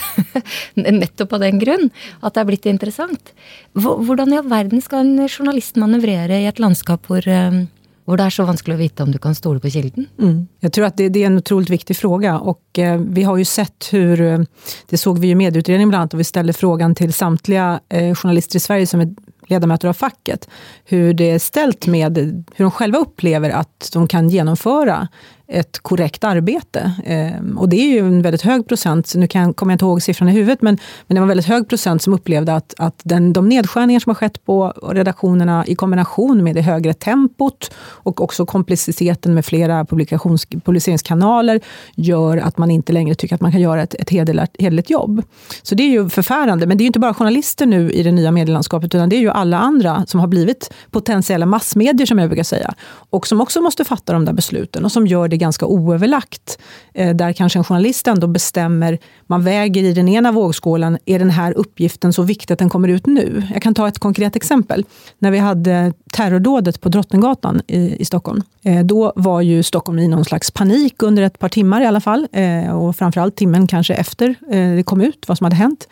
Nettopp 1.01 1.33
av 1.39 1.47
den 1.47 1.63
grunn 1.63 1.89
at 2.21 2.35
det 2.35 2.43
er 2.43 2.51
blitt 2.51 2.69
interessant. 2.69 3.33
Hvordan 3.79 4.35
i 4.35 4.41
all 4.41 4.51
verden 4.51 4.85
skal 4.85 5.07
en 5.07 5.29
journalist 5.29 5.81
manøvrere 5.81 6.43
i 6.43 6.49
et 6.51 6.61
landskap 6.63 7.09
hvor 7.09 7.25
eh, 7.25 7.65
hvor 8.09 8.17
det 8.17 8.25
är 8.25 8.31
så 8.31 8.47
svårt 8.47 8.69
att 8.69 8.79
veta 8.79 9.03
om 9.03 9.13
du 9.13 9.19
kan 9.19 9.35
stole 9.35 9.61
på 9.61 9.71
kilden? 9.71 10.07
Mm. 10.19 10.49
Jag 10.61 10.73
tror 10.73 10.87
att 10.87 10.97
det, 10.97 11.09
det, 11.09 11.23
är 11.23 11.27
en 11.27 11.39
otroligt 11.39 11.71
viktig 11.71 11.97
fråga 11.97 12.39
och 12.39 12.79
eh, 12.79 13.01
vi 13.01 13.23
har 13.23 13.37
ju 13.37 13.45
sett 13.45 13.89
hur, 13.93 14.21
eh, 14.21 14.39
det 14.87 14.99
såg 14.99 15.19
vi 15.19 15.31
i 15.31 15.35
medieutredningen 15.35 15.89
bland 15.89 16.01
annat, 16.01 16.15
och 16.15 16.21
vi 16.21 16.25
ställde 16.25 16.53
frågan 16.53 16.95
till 16.95 17.13
samtliga 17.13 17.81
eh, 17.89 18.15
journalister 18.15 18.57
i 18.57 18.61
Sverige 18.61 18.87
som 18.87 19.01
är 19.01 19.15
ledamöter 19.49 19.89
av 19.89 19.93
facket, 19.93 20.49
hur 20.85 21.15
det 21.15 21.31
är 21.31 21.39
ställt 21.39 21.87
med 21.87 22.19
hur 22.55 22.65
de 22.65 22.71
själva 22.71 22.99
upplever 22.99 23.51
att 23.51 23.91
de 23.93 24.09
kan 24.09 24.29
genomföra 24.29 25.09
ett 25.49 25.79
korrekt 25.79 26.25
arbete. 26.25 26.93
Eh, 27.05 27.57
och 27.57 27.69
det 27.69 27.77
är 27.77 27.87
ju 27.87 27.99
en 27.99 28.23
väldigt 28.23 28.43
hög 28.43 28.69
procent, 28.69 29.13
nu 29.15 29.27
kan, 29.27 29.55
kommer 29.55 29.73
jag 29.73 29.75
inte 29.75 29.85
ihåg 29.85 30.03
siffran 30.03 30.29
i 30.29 30.33
huvudet, 30.33 30.63
men, 30.63 30.79
men 31.07 31.15
det 31.15 31.21
var 31.21 31.25
en 31.25 31.29
väldigt 31.29 31.47
hög 31.47 31.69
procent 31.69 32.03
som 32.03 32.13
upplevde 32.13 32.55
att, 32.55 32.75
att 32.79 33.01
den, 33.03 33.33
de 33.33 33.49
nedskärningar 33.49 34.01
som 34.01 34.11
har 34.11 34.15
skett 34.15 34.45
på 34.45 34.73
redaktionerna 34.93 35.67
i 35.67 35.75
kombination 35.75 36.45
med 36.45 36.55
det 36.55 36.61
högre 36.61 36.95
tempot 36.95 37.71
och 37.79 38.21
också 38.21 38.47
komplexiteten 38.47 39.35
med 39.35 39.45
flera 39.45 39.85
publiceringskanaler 39.85 41.61
gör 41.95 42.37
att 42.37 42.59
man 42.59 42.71
inte 42.71 42.93
längre 42.93 43.15
tycker 43.15 43.35
att 43.35 43.41
man 43.41 43.53
kan 43.53 43.61
göra 43.61 43.83
ett, 43.83 43.95
ett 43.95 44.11
hederligt 44.11 44.91
jobb. 44.91 45.23
Så 45.63 45.75
det 45.75 45.83
är 45.83 45.91
ju 45.91 46.09
förfärande, 46.09 46.67
men 46.67 46.79
det 46.79 46.83
är 46.83 46.85
ju 46.85 46.87
inte 46.87 46.99
bara 46.99 47.15
journalister 47.15 47.67
nu 47.67 47.91
i 47.91 48.03
det 48.03 48.13
nya 48.13 48.31
medielandskapet, 48.31 48.95
utan 48.95 49.09
det 49.09 49.17
är 49.17 49.21
ju 49.21 49.31
alla 49.31 49.59
andra 49.59 50.07
som 50.07 50.21
har 50.21 50.27
blivit 50.27 50.73
potentiella 50.91 51.47
massmedier, 51.47 52.07
som 52.07 52.19
jag 52.19 52.29
brukar 52.29 52.45
säga, 52.45 52.75
och 53.11 53.27
som 53.27 53.41
också 53.41 53.61
måste 53.61 53.85
fatta 53.85 54.13
de 54.13 54.25
där 54.25 54.33
besluten 54.33 54.85
och 54.85 54.93
som 54.93 55.07
gör 55.07 55.29
det 55.29 55.38
ganska 55.39 55.67
oöverlagt. 55.67 56.59
Eh, 56.95 57.17
där 57.17 57.33
kanske 57.33 57.59
en 57.59 57.65
journalist 57.65 58.07
ändå 58.07 58.27
bestämmer, 58.27 58.99
man 59.27 59.45
väger 59.45 59.83
i 59.83 59.93
den 59.93 60.09
ena 60.09 60.33
vågskålen, 60.33 60.99
är 61.05 61.19
den 61.19 61.31
här 61.31 61.53
uppgiften 61.53 62.13
så 62.13 62.23
viktig 62.23 62.53
att 62.53 62.59
den 62.59 62.69
kommer 62.69 62.89
ut 62.89 63.07
nu? 63.07 63.43
Jag 63.53 63.63
kan 63.63 63.75
ta 63.75 63.89
ett 63.89 63.99
konkret 63.99 64.37
exempel. 64.37 64.85
När 65.19 65.31
vi 65.31 65.39
hade 65.39 65.93
terrordådet 66.13 66.81
på 66.81 66.89
Drottninggatan 66.89 67.61
i, 67.67 67.97
i 67.97 68.05
Stockholm, 68.05 68.43
eh, 68.63 68.85
då 68.85 69.13
var 69.17 69.41
ju 69.41 69.63
Stockholm 69.63 69.99
i 69.99 70.09
någon 70.09 70.25
slags 70.25 70.51
panik 70.51 71.03
under 71.03 71.23
ett 71.23 71.39
par 71.39 71.49
timmar 71.49 71.81
i 71.81 71.87
alla 71.87 72.01
fall. 72.01 72.27
Eh, 72.33 72.71
och 72.71 72.97
framförallt 72.97 73.37
timmen 73.37 73.67
kanske 73.67 73.95
efter 73.95 74.29
eh, 74.29 74.75
det 74.75 74.83
kom 74.83 75.01
ut, 75.01 75.25
vad 75.29 75.39
som 75.39 75.45
hade 75.45 75.57
hänt. 75.57 75.89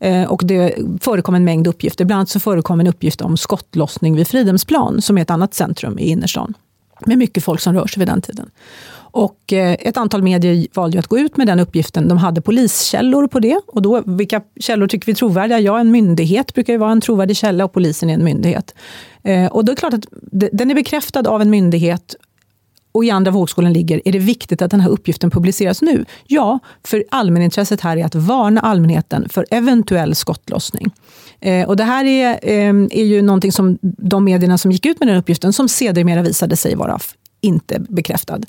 Eh, 0.00 0.24
och 0.24 0.42
det 0.44 0.74
förekom 1.00 1.34
en 1.34 1.44
mängd 1.44 1.66
uppgifter. 1.66 2.04
Bland 2.04 2.18
annat 2.18 2.28
så 2.28 2.40
förekom 2.40 2.80
en 2.80 2.86
uppgift 2.86 3.20
om 3.20 3.36
skottlossning 3.36 4.16
vid 4.16 4.28
Fridhemsplan, 4.28 5.02
som 5.02 5.18
är 5.18 5.22
ett 5.22 5.30
annat 5.30 5.54
centrum 5.54 5.98
i 5.98 6.08
innerstan 6.08 6.54
med 7.06 7.18
mycket 7.18 7.44
folk 7.44 7.60
som 7.60 7.74
rör 7.74 7.86
sig 7.86 8.00
vid 8.00 8.08
den 8.08 8.22
tiden. 8.22 8.50
Och 9.10 9.52
eh, 9.52 9.76
ett 9.80 9.96
antal 9.96 10.22
medier 10.22 10.66
valde 10.74 10.98
att 10.98 11.06
gå 11.06 11.18
ut 11.18 11.36
med 11.36 11.46
den 11.46 11.60
uppgiften. 11.60 12.08
De 12.08 12.18
hade 12.18 12.40
poliskällor 12.40 13.26
på 13.26 13.40
det. 13.40 13.60
Och 13.66 13.82
då, 13.82 14.02
vilka 14.06 14.42
källor 14.60 14.86
tycker 14.86 15.06
vi 15.06 15.12
är 15.12 15.16
trovärdiga? 15.16 15.60
Ja, 15.60 15.80
en 15.80 15.90
myndighet 15.90 16.54
brukar 16.54 16.72
ju 16.72 16.78
vara 16.78 16.92
en 16.92 17.00
trovärdig 17.00 17.36
källa 17.36 17.64
och 17.64 17.72
polisen 17.72 18.10
är 18.10 18.14
en 18.14 18.24
myndighet. 18.24 18.74
Eh, 19.22 19.46
och 19.46 19.64
då 19.64 19.72
är 19.72 19.76
det 19.76 19.80
klart 19.80 19.94
att 19.94 20.06
den 20.30 20.70
är 20.70 20.74
bekräftad 20.74 21.28
av 21.28 21.42
en 21.42 21.50
myndighet 21.50 22.16
och 22.92 23.04
i 23.04 23.10
andra 23.10 23.30
vågskålen 23.30 23.72
ligger, 23.72 24.02
är 24.04 24.12
det 24.12 24.18
viktigt 24.18 24.62
att 24.62 24.70
den 24.70 24.80
här 24.80 24.90
uppgiften 24.90 25.30
publiceras 25.30 25.82
nu? 25.82 26.04
Ja, 26.26 26.58
för 26.84 27.04
allmänintresset 27.10 27.80
här 27.80 27.96
är 27.96 28.04
att 28.04 28.14
varna 28.14 28.60
allmänheten 28.60 29.28
för 29.28 29.46
eventuell 29.50 30.14
skottlossning. 30.14 30.90
Eh, 31.40 31.68
och 31.68 31.76
det 31.76 31.84
här 31.84 32.04
är, 32.04 32.38
eh, 32.42 32.74
är 32.90 33.04
ju 33.04 33.22
någonting 33.22 33.52
som 33.52 33.78
de 33.82 34.24
medierna 34.24 34.58
som 34.58 34.72
gick 34.72 34.86
ut 34.86 35.00
med 35.00 35.08
den 35.08 35.16
uppgiften, 35.16 35.52
som 35.52 35.68
sedermera 35.68 36.22
visade 36.22 36.56
sig 36.56 36.74
vara 36.74 36.98
inte 37.40 37.78
bekräftad, 37.88 38.40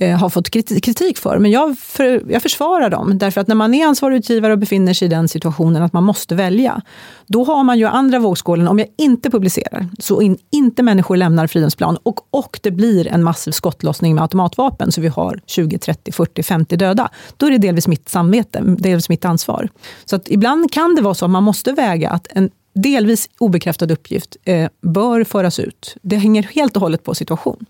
Eh, 0.00 0.18
har 0.18 0.28
fått 0.28 0.50
kritik 0.50 1.18
för. 1.18 1.38
Men 1.38 1.50
jag, 1.50 1.78
för, 1.78 2.22
jag 2.28 2.42
försvarar 2.42 2.90
dem, 2.90 3.18
därför 3.18 3.40
att 3.40 3.48
när 3.48 3.54
man 3.54 3.74
är 3.74 3.86
ansvarig 3.86 4.16
utgivare 4.16 4.52
och 4.52 4.58
befinner 4.58 4.94
sig 4.94 5.06
i 5.06 5.08
den 5.08 5.28
situationen 5.28 5.82
att 5.82 5.92
man 5.92 6.04
måste 6.04 6.34
välja, 6.34 6.82
då 7.26 7.44
har 7.44 7.64
man 7.64 7.78
ju 7.78 7.84
andra 7.84 8.18
vågskålen, 8.18 8.68
om 8.68 8.78
jag 8.78 8.88
inte 8.98 9.30
publicerar, 9.30 9.88
så 9.98 10.22
in, 10.22 10.38
inte 10.50 10.82
människor 10.82 11.16
lämnar 11.16 11.46
Fridhemsplan 11.46 11.96
och, 12.02 12.20
och 12.30 12.60
det 12.62 12.70
blir 12.70 13.08
en 13.08 13.22
massiv 13.22 13.52
skottlossning 13.52 14.14
med 14.14 14.22
automatvapen, 14.22 14.92
så 14.92 15.00
vi 15.00 15.08
har 15.08 15.40
20, 15.46 15.78
30, 15.78 16.12
40, 16.12 16.42
50 16.42 16.76
döda, 16.76 17.10
då 17.36 17.46
är 17.46 17.50
det 17.50 17.58
delvis 17.58 17.88
mitt 17.88 18.08
samvete, 18.08 18.62
delvis 18.78 19.08
mitt 19.08 19.24
ansvar. 19.24 19.68
Så 20.04 20.16
att 20.16 20.30
ibland 20.30 20.72
kan 20.72 20.94
det 20.94 21.02
vara 21.02 21.14
så 21.14 21.24
att 21.24 21.30
man 21.30 21.42
måste 21.42 21.72
väga 21.72 22.10
att 22.10 22.26
en 22.30 22.50
delvis 22.74 23.28
obekräftad 23.38 23.92
uppgift 23.92 24.36
eh, 24.44 24.68
bör 24.82 25.24
föras 25.24 25.58
ut. 25.60 25.96
Det 26.02 26.16
hänger 26.16 26.42
helt 26.42 26.76
och 26.76 26.82
hållet 26.82 27.04
på 27.04 27.14
situation. 27.14 27.66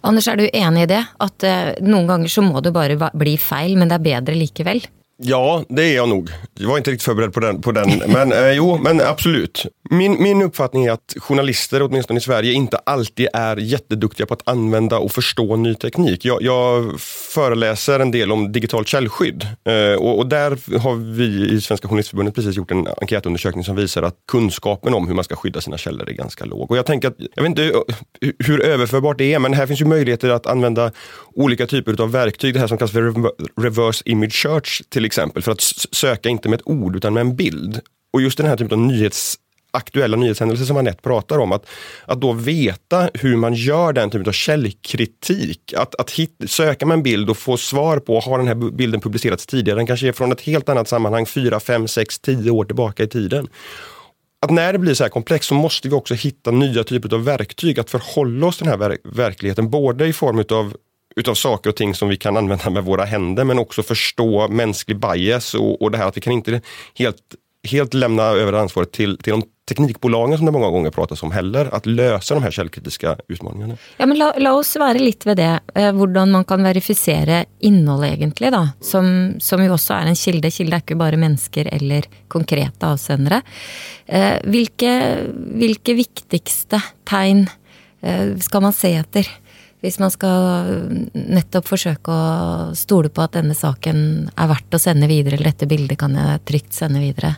Anders, 0.00 0.28
är 0.28 0.36
du 0.36 0.50
enig 0.52 0.82
i 0.82 0.86
det? 0.86 1.04
Att 1.16 1.42
eh, 1.42 1.68
noen 1.80 2.06
ganger 2.06 2.28
så 2.28 2.42
må 2.42 2.60
det 2.60 2.72
bara 2.72 3.10
bli 3.12 3.38
fel, 3.38 3.76
men 3.76 3.88
det 3.88 3.94
är 3.94 3.98
bättre 3.98 4.34
likevel? 4.34 4.86
Ja, 5.22 5.64
det 5.68 5.82
är 5.82 5.96
jag 5.96 6.08
nog. 6.08 6.30
Jag 6.58 6.68
var 6.68 6.78
inte 6.78 6.90
riktigt 6.90 7.04
förberedd 7.04 7.32
på 7.32 7.40
den. 7.40 7.60
På 7.60 7.72
den. 7.72 7.90
Men 8.12 8.32
eh, 8.32 8.50
jo, 8.50 8.78
men 8.82 9.00
absolut. 9.00 9.66
Min, 9.90 10.22
min 10.22 10.42
uppfattning 10.42 10.84
är 10.84 10.92
att 10.92 11.14
journalister, 11.16 11.82
åtminstone 11.82 12.18
i 12.18 12.20
Sverige, 12.20 12.52
inte 12.52 12.76
alltid 12.76 13.28
är 13.32 13.56
jätteduktiga 13.56 14.26
på 14.26 14.34
att 14.34 14.48
använda 14.48 14.98
och 14.98 15.12
förstå 15.12 15.56
ny 15.56 15.74
teknik. 15.74 16.24
Jag, 16.24 16.42
jag 16.42 17.00
föreläser 17.34 18.00
en 18.00 18.10
del 18.10 18.32
om 18.32 18.52
digitalt 18.52 18.88
källskydd 18.88 19.46
eh, 19.64 20.00
och, 20.00 20.18
och, 20.18 20.26
där 20.26 20.78
har 20.78 20.94
vi 20.94 21.54
i 21.54 21.60
Svenska 21.60 21.88
Journalistförbundet 21.88 22.34
precis 22.34 22.56
gjort 22.56 22.70
en 22.70 22.88
enkätundersökning 23.00 23.64
som 23.64 23.76
visar 23.76 24.02
att 24.02 24.14
kunskapen 24.28 24.94
om 24.94 25.06
hur 25.06 25.14
man 25.14 25.24
ska 25.24 25.36
skydda 25.36 25.60
sina 25.60 25.78
källor 25.78 26.08
är 26.08 26.12
ganska 26.12 26.44
låg. 26.44 26.70
Och 26.70 26.76
jag 26.76 26.86
tänker 26.86 27.08
att, 27.08 27.16
jag 27.34 27.42
vet 27.42 27.50
inte 27.50 27.64
eh, 27.64 27.70
hur, 28.20 28.34
hur 28.38 28.62
överförbart 28.62 29.18
det 29.18 29.34
är, 29.34 29.38
men 29.38 29.52
här 29.52 29.66
finns 29.66 29.80
ju 29.80 29.84
möjligheter 29.84 30.28
att 30.28 30.46
använda 30.46 30.92
olika 31.34 31.66
typer 31.66 32.02
av 32.02 32.12
verktyg. 32.12 32.54
Det 32.54 32.60
här 32.60 32.66
som 32.66 32.78
kallas 32.78 32.92
för 32.92 33.32
reverse 33.62 34.02
image 34.06 34.42
search 34.42 34.82
till 34.88 35.09
exempel, 35.10 35.42
för 35.42 35.52
att 35.52 35.60
söka 35.92 36.28
inte 36.28 36.48
med 36.48 36.60
ett 36.60 36.66
ord 36.66 36.96
utan 36.96 37.14
med 37.14 37.20
en 37.20 37.36
bild. 37.36 37.80
Och 38.12 38.22
just 38.22 38.38
den 38.38 38.46
här 38.46 38.56
typen 38.56 38.80
av 38.80 38.86
nyhets 38.86 39.38
aktuella 39.70 40.16
nyhetshändelser 40.16 40.64
som 40.64 40.76
Anette 40.76 41.02
pratar 41.02 41.38
om. 41.38 41.52
Att, 41.52 41.66
att 42.04 42.20
då 42.20 42.32
veta 42.32 43.10
hur 43.14 43.36
man 43.36 43.54
gör 43.54 43.92
den 43.92 44.10
typen 44.10 44.28
av 44.28 44.32
källkritik. 44.32 45.74
Att, 45.76 45.94
att 45.94 46.10
hit, 46.10 46.30
söka 46.46 46.86
med 46.86 46.94
en 46.94 47.02
bild 47.02 47.30
och 47.30 47.36
få 47.36 47.56
svar 47.56 47.98
på, 47.98 48.20
har 48.20 48.38
den 48.38 48.46
här 48.46 48.54
bilden 48.54 49.00
publicerats 49.00 49.46
tidigare? 49.46 49.78
Den 49.78 49.86
kanske 49.86 50.08
är 50.08 50.12
från 50.12 50.32
ett 50.32 50.40
helt 50.40 50.68
annat 50.68 50.88
sammanhang, 50.88 51.26
fyra, 51.26 51.60
fem, 51.60 51.88
sex, 51.88 52.18
tio 52.18 52.50
år 52.50 52.64
tillbaka 52.64 53.02
i 53.02 53.08
tiden. 53.08 53.48
Att 54.42 54.50
när 54.50 54.72
det 54.72 54.78
blir 54.78 54.94
så 54.94 55.04
här 55.04 55.08
komplext 55.08 55.48
så 55.48 55.54
måste 55.54 55.88
vi 55.88 55.94
också 55.94 56.14
hitta 56.14 56.50
nya 56.50 56.84
typer 56.84 57.14
av 57.14 57.24
verktyg 57.24 57.80
att 57.80 57.90
förhålla 57.90 58.46
oss 58.46 58.56
till 58.56 58.66
den 58.66 58.80
här 58.80 58.88
ver 58.88 58.98
verkligheten. 59.04 59.70
Både 59.70 60.06
i 60.06 60.12
form 60.12 60.38
utav 60.38 60.76
utav 61.20 61.34
saker 61.34 61.70
och 61.70 61.76
ting 61.76 61.94
som 61.94 62.08
vi 62.08 62.16
kan 62.16 62.36
använda 62.36 62.70
med 62.70 62.84
våra 62.84 63.04
händer 63.04 63.44
men 63.44 63.58
också 63.58 63.82
förstå 63.82 64.48
mänsklig 64.48 64.98
bias 65.00 65.54
och, 65.54 65.82
och 65.82 65.90
det 65.90 65.98
här 65.98 66.08
att 66.08 66.16
vi 66.16 66.20
kan 66.20 66.32
inte 66.32 66.60
helt 66.94 67.16
helt 67.62 67.94
lämna 67.94 68.22
över 68.22 68.52
ansvaret 68.52 68.92
till, 68.92 69.18
till 69.18 69.30
de 69.30 69.42
teknikbolagen 69.68 70.36
som 70.36 70.46
det 70.46 70.52
många 70.52 70.70
gånger 70.70 70.90
pratas 70.90 71.22
om 71.22 71.32
heller, 71.32 71.74
att 71.74 71.86
lösa 71.86 72.34
de 72.34 72.42
här 72.42 72.50
källkritiska 72.50 73.16
utmaningarna. 73.28 73.76
Ja, 73.96 74.06
men 74.06 74.18
la, 74.18 74.34
la 74.38 74.52
oss 74.52 74.76
vara 74.76 74.92
lite 74.92 75.28
vid 75.28 75.36
det, 75.36 75.60
eh, 75.74 75.94
hur 75.94 76.26
man 76.26 76.44
kan 76.44 76.62
verifiera 76.62 77.44
innehåll 77.58 78.04
egentligen 78.04 78.52
då, 78.52 78.68
som, 78.80 79.34
som 79.38 79.64
ju 79.64 79.70
också 79.70 79.94
är 79.94 80.06
en 80.06 80.16
kilde. 80.16 80.50
Kilde 80.50 80.76
är 80.76 80.78
inte 80.78 80.94
bara 80.94 81.16
människor 81.16 81.66
eller 81.66 82.04
konkreta 82.28 82.92
avsändare. 82.92 83.42
Eh, 84.06 84.34
vilka, 84.44 85.16
vilka 85.36 85.94
viktigaste 85.94 86.82
tecken 87.04 87.46
eh, 88.02 88.36
ska 88.36 88.60
man 88.60 88.72
se 88.72 88.94
efter? 88.94 89.28
Hvis 89.80 89.98
man 90.02 90.12
skal 90.12 90.48
eh, 90.70 90.96
nettopp 91.14 91.68
forsøke 91.70 92.12
å 92.12 92.72
stole 92.76 93.12
på 93.12 93.24
at 93.24 93.36
denne 93.38 93.56
saken 93.56 94.02
er 94.34 94.50
verdt 94.50 94.76
å 94.76 94.82
sende 94.82 95.08
videre, 95.10 95.38
eller 95.38 95.52
dette 95.52 95.70
bildet 95.70 96.00
kan 96.00 96.16
jeg 96.16 96.44
trygt 96.48 96.76
sende 96.76 97.02
videre 97.02 97.36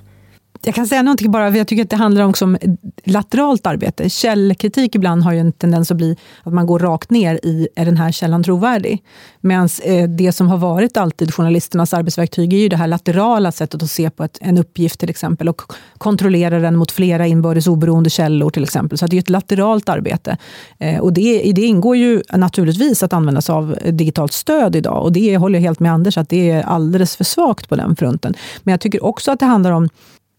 jag 0.64 0.75
kan 0.75 0.87
säga 0.87 1.02
någonting 1.02 1.31
bara, 1.31 1.57
jag 1.57 1.69
tycker 1.69 1.83
att 1.83 1.90
det 1.90 1.97
handlar 1.97 2.25
också 2.25 2.45
om 2.45 2.59
lateralt 3.04 3.66
arbete. 3.66 4.11
Källkritik 4.11 4.95
ibland 4.95 5.23
har 5.23 5.33
ju 5.33 5.38
en 5.38 5.52
tendens 5.52 5.90
att 5.90 5.97
bli 5.97 6.16
att 6.42 6.52
man 6.52 6.66
går 6.66 6.78
rakt 6.78 7.11
ner 7.11 7.40
i, 7.42 7.69
är 7.76 7.85
den 7.85 7.97
här 7.97 8.12
källan 8.12 8.42
trovärdig? 8.42 9.02
Medan 9.40 9.69
eh, 9.83 10.09
det 10.09 10.33
som 10.33 10.49
har 10.49 10.57
varit 10.57 10.97
alltid 10.97 11.35
journalisternas 11.35 11.95
arbetsverktyg 11.95 12.52
är 12.52 12.59
ju 12.59 12.69
det 12.69 12.76
här 12.76 12.87
laterala 12.87 13.52
sättet 13.52 13.83
att 13.83 13.90
se 13.90 14.11
på 14.11 14.25
ett, 14.25 14.38
en 14.40 14.59
uppgift 14.59 15.00
till 15.00 15.11
exempel 15.11 15.49
och 15.49 15.62
kontrollera 15.99 16.59
den 16.59 16.76
mot 16.76 16.90
flera 16.92 17.26
inbördes 17.26 17.66
oberoende 17.66 18.11
källor 18.11 18.50
till 18.50 18.62
exempel. 18.62 18.99
Så 18.99 19.07
det 19.07 19.16
är 19.16 19.21
ett 19.21 19.31
lateralt 19.31 19.88
arbete. 19.88 20.37
Eh, 20.78 21.00
och 21.00 21.12
det, 21.12 21.42
I 21.42 21.52
det 21.52 21.62
ingår 21.62 21.97
ju 21.97 22.23
naturligtvis 22.33 23.02
att 23.02 23.12
använda 23.12 23.40
sig 23.40 23.52
av 23.52 23.78
digitalt 23.85 24.33
stöd 24.33 24.76
idag 24.76 25.02
och 25.02 25.12
det 25.12 25.37
håller 25.37 25.59
jag 25.59 25.62
helt 25.62 25.81
med 25.81 25.92
Anders 25.92 26.19
att 26.19 26.28
det 26.28 26.50
är 26.50 26.62
alldeles 26.62 27.16
för 27.16 27.25
svagt 27.25 27.69
på 27.69 27.76
den 27.76 27.97
fronten. 27.97 28.35
Men 28.62 28.73
jag 28.73 28.81
tycker 28.81 29.04
också 29.04 29.31
att 29.31 29.40
det 29.40 29.47
handlar 29.47 29.73
om 29.73 29.88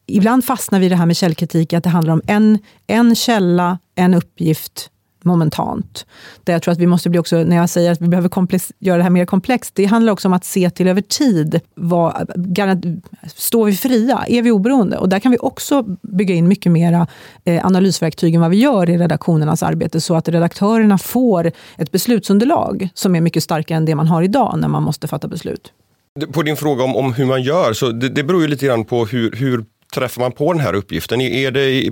ibland 0.07 0.45
fastnar 0.45 0.79
vi 0.79 0.85
i 0.85 0.89
det 0.89 0.95
här 0.95 1.05
med 1.05 1.17
källkritik, 1.17 1.73
att 1.73 1.83
det 1.83 1.89
handlar 1.89 2.13
om 2.13 2.21
en, 2.27 2.59
en 2.87 3.15
källa, 3.15 3.79
en 3.95 4.13
uppgift 4.13 4.89
momentant. 5.25 6.05
Där 6.43 6.53
jag 6.53 6.61
tror 6.61 6.71
att 6.71 6.77
vi 6.79 6.87
måste 6.87 7.09
bli 7.09 7.19
också, 7.19 7.43
när 7.43 7.55
jag 7.55 7.69
säger 7.69 7.91
att 7.91 8.01
vi 8.01 8.07
behöver 8.07 8.29
komplex, 8.29 8.71
göra 8.79 8.97
det 8.97 9.03
här 9.03 9.09
mer 9.09 9.25
komplext, 9.25 9.75
det 9.75 9.85
handlar 9.85 10.13
också 10.13 10.27
om 10.27 10.33
att 10.33 10.45
se 10.45 10.69
till 10.69 10.87
över 10.87 11.01
tid. 11.01 11.59
Vad, 11.75 12.29
står 13.35 13.65
vi 13.65 13.75
fria? 13.75 14.25
Är 14.27 14.41
vi 14.41 14.51
oberoende? 14.51 14.97
Och 14.97 15.09
där 15.09 15.19
kan 15.19 15.31
vi 15.31 15.37
också 15.37 15.83
bygga 16.01 16.35
in 16.35 16.47
mycket 16.47 16.71
mera 16.71 17.07
eh, 17.45 17.65
analysverktyg 17.65 18.35
än 18.35 18.41
vad 18.41 18.51
vi 18.51 18.57
gör 18.57 18.89
i 18.89 18.97
redaktionernas 18.97 19.63
arbete, 19.63 20.01
så 20.01 20.15
att 20.15 20.29
redaktörerna 20.29 20.97
får 20.97 21.51
ett 21.77 21.91
beslutsunderlag 21.91 22.89
som 22.93 23.15
är 23.15 23.21
mycket 23.21 23.43
starkare 23.43 23.77
än 23.77 23.85
det 23.85 23.95
man 23.95 24.07
har 24.07 24.23
idag 24.23 24.59
när 24.59 24.67
man 24.67 24.83
måste 24.83 25.07
fatta 25.07 25.27
beslut. 25.27 25.73
På 26.31 26.41
din 26.41 26.57
fråga 26.57 26.83
om, 26.83 26.95
om 26.95 27.13
hur 27.13 27.25
man 27.25 27.41
gör, 27.41 27.73
så 27.73 27.91
det, 27.91 28.09
det 28.09 28.23
beror 28.23 28.41
ju 28.41 28.47
lite 28.47 28.65
grann 28.65 28.85
på 28.85 29.05
hur, 29.05 29.31
hur 29.31 29.65
träffar 29.93 30.21
man 30.21 30.31
på 30.31 30.53
den 30.53 30.61
här 30.61 30.73
uppgiften? 30.73 31.21
Är 31.21 31.51
det 31.51 31.89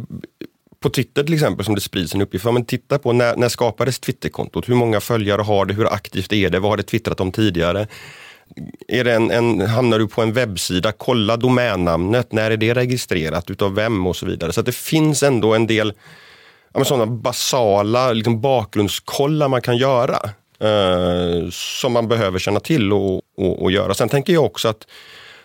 på 0.80 0.90
Twitter 0.90 1.24
till 1.24 1.34
exempel 1.34 1.66
som 1.66 1.76
det 1.76 1.82
sprids 1.82 2.16
en 2.16 2.22
uppgift, 2.22 2.46
ja, 2.46 2.52
men 2.52 2.66
titta 2.66 3.00
på 3.00 3.14
när, 3.14 3.36
när 3.36 3.50
skapades 3.50 4.00
Twitterkontot? 4.00 4.70
Hur 4.70 4.76
många 4.76 5.00
följare 5.00 5.42
har 5.42 5.66
det? 5.66 5.74
Hur 5.74 5.94
aktivt 5.94 6.34
är 6.34 6.50
det? 6.50 6.60
Vad 6.60 6.72
har 6.72 6.78
det 6.78 6.84
twittrat 6.84 7.20
om 7.20 7.32
tidigare? 7.32 7.88
Är 8.88 9.04
det 9.04 9.14
en, 9.14 9.32
en, 9.32 9.62
hamnar 9.62 10.00
du 10.00 10.08
på 10.08 10.22
en 10.22 10.34
webbsida, 10.34 10.92
kolla 10.92 11.38
domännamnet, 11.38 12.32
när 12.32 12.52
är 12.52 12.58
det 12.58 12.74
registrerat, 12.74 13.50
utav 13.50 13.76
vem 13.76 14.08
och 14.08 14.16
så 14.16 14.26
vidare. 14.26 14.54
Så 14.54 14.62
det 14.62 14.76
finns 14.76 15.24
ändå 15.24 15.54
en 15.54 15.68
del 15.68 15.94
ja, 16.74 16.86
sådana 16.86 17.06
basala 17.06 18.14
liksom 18.14 18.42
bakgrundskollar 18.42 19.48
man 19.48 19.62
kan 19.62 19.78
göra. 19.78 20.20
Eh, 20.60 21.50
som 21.52 21.94
man 21.94 22.08
behöver 22.08 22.40
känna 22.40 22.60
till 22.60 22.94
och, 22.94 23.22
och, 23.38 23.62
och, 23.62 23.72
göra. 23.72 23.94
Sen 23.94 24.10
tänker 24.10 24.34
jag 24.34 24.46
också 24.46 24.68
att, 24.68 24.88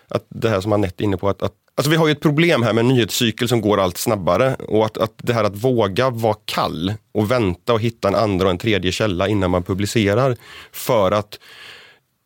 att 0.07 0.25
det 0.29 0.49
här 0.49 0.61
som 0.61 0.73
Anette 0.73 1.03
är 1.03 1.05
inne 1.05 1.17
på, 1.17 1.29
att, 1.29 1.41
att 1.41 1.53
Alltså 1.77 1.89
vi 1.89 1.95
har 1.95 2.07
ju 2.07 2.11
ett 2.11 2.19
problem 2.19 2.63
här 2.63 2.73
med 2.73 2.81
en 2.81 2.87
nyhetscykel 2.87 3.47
som 3.47 3.61
går 3.61 3.79
allt 3.79 3.97
snabbare 3.97 4.55
och 4.55 4.85
att, 4.85 4.97
att 4.97 5.13
det 5.17 5.33
här 5.33 5.43
att 5.43 5.55
våga 5.55 6.09
vara 6.09 6.35
kall 6.45 6.93
och 7.11 7.31
vänta 7.31 7.73
och 7.73 7.81
hitta 7.81 8.07
en 8.07 8.15
andra 8.15 8.45
och 8.45 8.51
en 8.51 8.57
tredje 8.57 8.91
källa 8.91 9.27
innan 9.27 9.51
man 9.51 9.63
publicerar. 9.63 10.37
För 10.71 11.11
att 11.11 11.39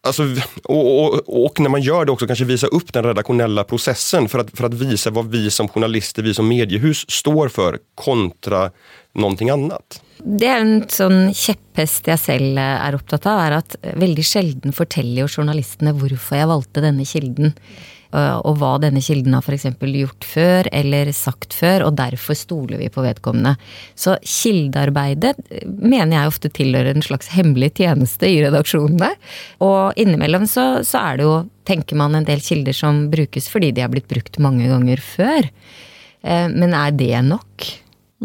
Alltså, 0.03 0.23
och, 0.63 1.03
och, 1.03 1.45
och, 1.45 1.59
när 1.59 1.69
man 1.69 1.81
gör 1.81 2.05
det 2.05 2.11
också 2.11 2.27
kanske 2.27 2.45
visa 2.45 2.67
upp 2.67 2.93
den 2.93 3.03
redaktionella 3.03 3.63
processen 3.63 4.29
för 4.29 4.39
att, 4.39 4.57
för 4.57 4.63
att 4.63 4.73
visa 4.73 5.09
vad 5.09 5.31
vi 5.31 5.51
som 5.51 5.67
journalister, 5.67 6.23
vi 6.23 6.33
som 6.33 6.47
mediehus 6.47 7.11
står 7.11 7.49
för 7.49 7.79
kontra 7.95 8.71
någonting 9.13 9.49
annat. 9.49 10.01
Det 10.23 10.47
är 10.47 10.61
en 10.61 10.85
sån 10.89 11.33
käpphäst 11.33 12.07
jag 12.07 12.19
själv 12.19 12.57
är 12.57 12.93
upptagen 12.93 13.31
av, 13.31 13.39
är 13.39 13.51
att 13.51 13.75
väldigt 13.81 14.25
sällan 14.25 14.73
berättar 14.77 15.27
journalisterna 15.27 15.93
varför 15.93 16.35
jag 16.35 16.47
valde 16.47 16.81
denna 16.81 17.05
kilden. 17.05 17.53
Eh, 18.13 18.35
och 18.35 18.51
og 18.51 18.57
hva 18.59 18.71
denne 18.83 19.01
kilden 19.01 19.33
har 19.33 19.45
f.eks. 19.45 19.65
gjort 19.79 20.25
før 20.27 20.67
eller 20.71 21.11
sagt 21.15 21.53
før, 21.55 21.85
og 21.87 21.95
derfor 21.95 22.35
stoler 22.35 22.81
vi 22.81 22.89
på 22.91 23.03
vedkommende. 23.05 23.55
Så 23.95 24.17
kildearbeidet 24.21 25.39
eh, 25.49 25.67
menar 25.67 26.01
mener 26.01 26.17
jeg 26.17 26.31
ofte 26.31 26.51
tilhører 26.51 26.95
en 26.95 27.05
slags 27.05 27.31
hemmelig 27.31 27.73
tjeneste 27.79 28.27
i 28.27 28.41
redaksjonene. 28.43 29.13
Og 29.63 29.93
innimellom 29.95 30.47
så, 30.49 30.83
så 30.83 30.99
er 31.05 31.21
det 31.21 31.27
jo, 31.29 31.37
tenker 31.67 31.99
man, 31.99 32.17
en 32.17 32.27
del 32.27 32.43
kilder 32.43 32.75
som 32.75 33.05
brukes 33.13 33.47
fordi 33.51 33.71
de 33.71 33.85
har 33.85 33.93
blitt 33.93 34.09
brukt 34.11 34.39
mange 34.43 34.67
ganger 34.67 34.99
før. 34.99 35.47
Eh, 36.23 36.49
men 36.49 36.73
är 36.73 36.91
det 36.91 37.21
nok? 37.21 37.71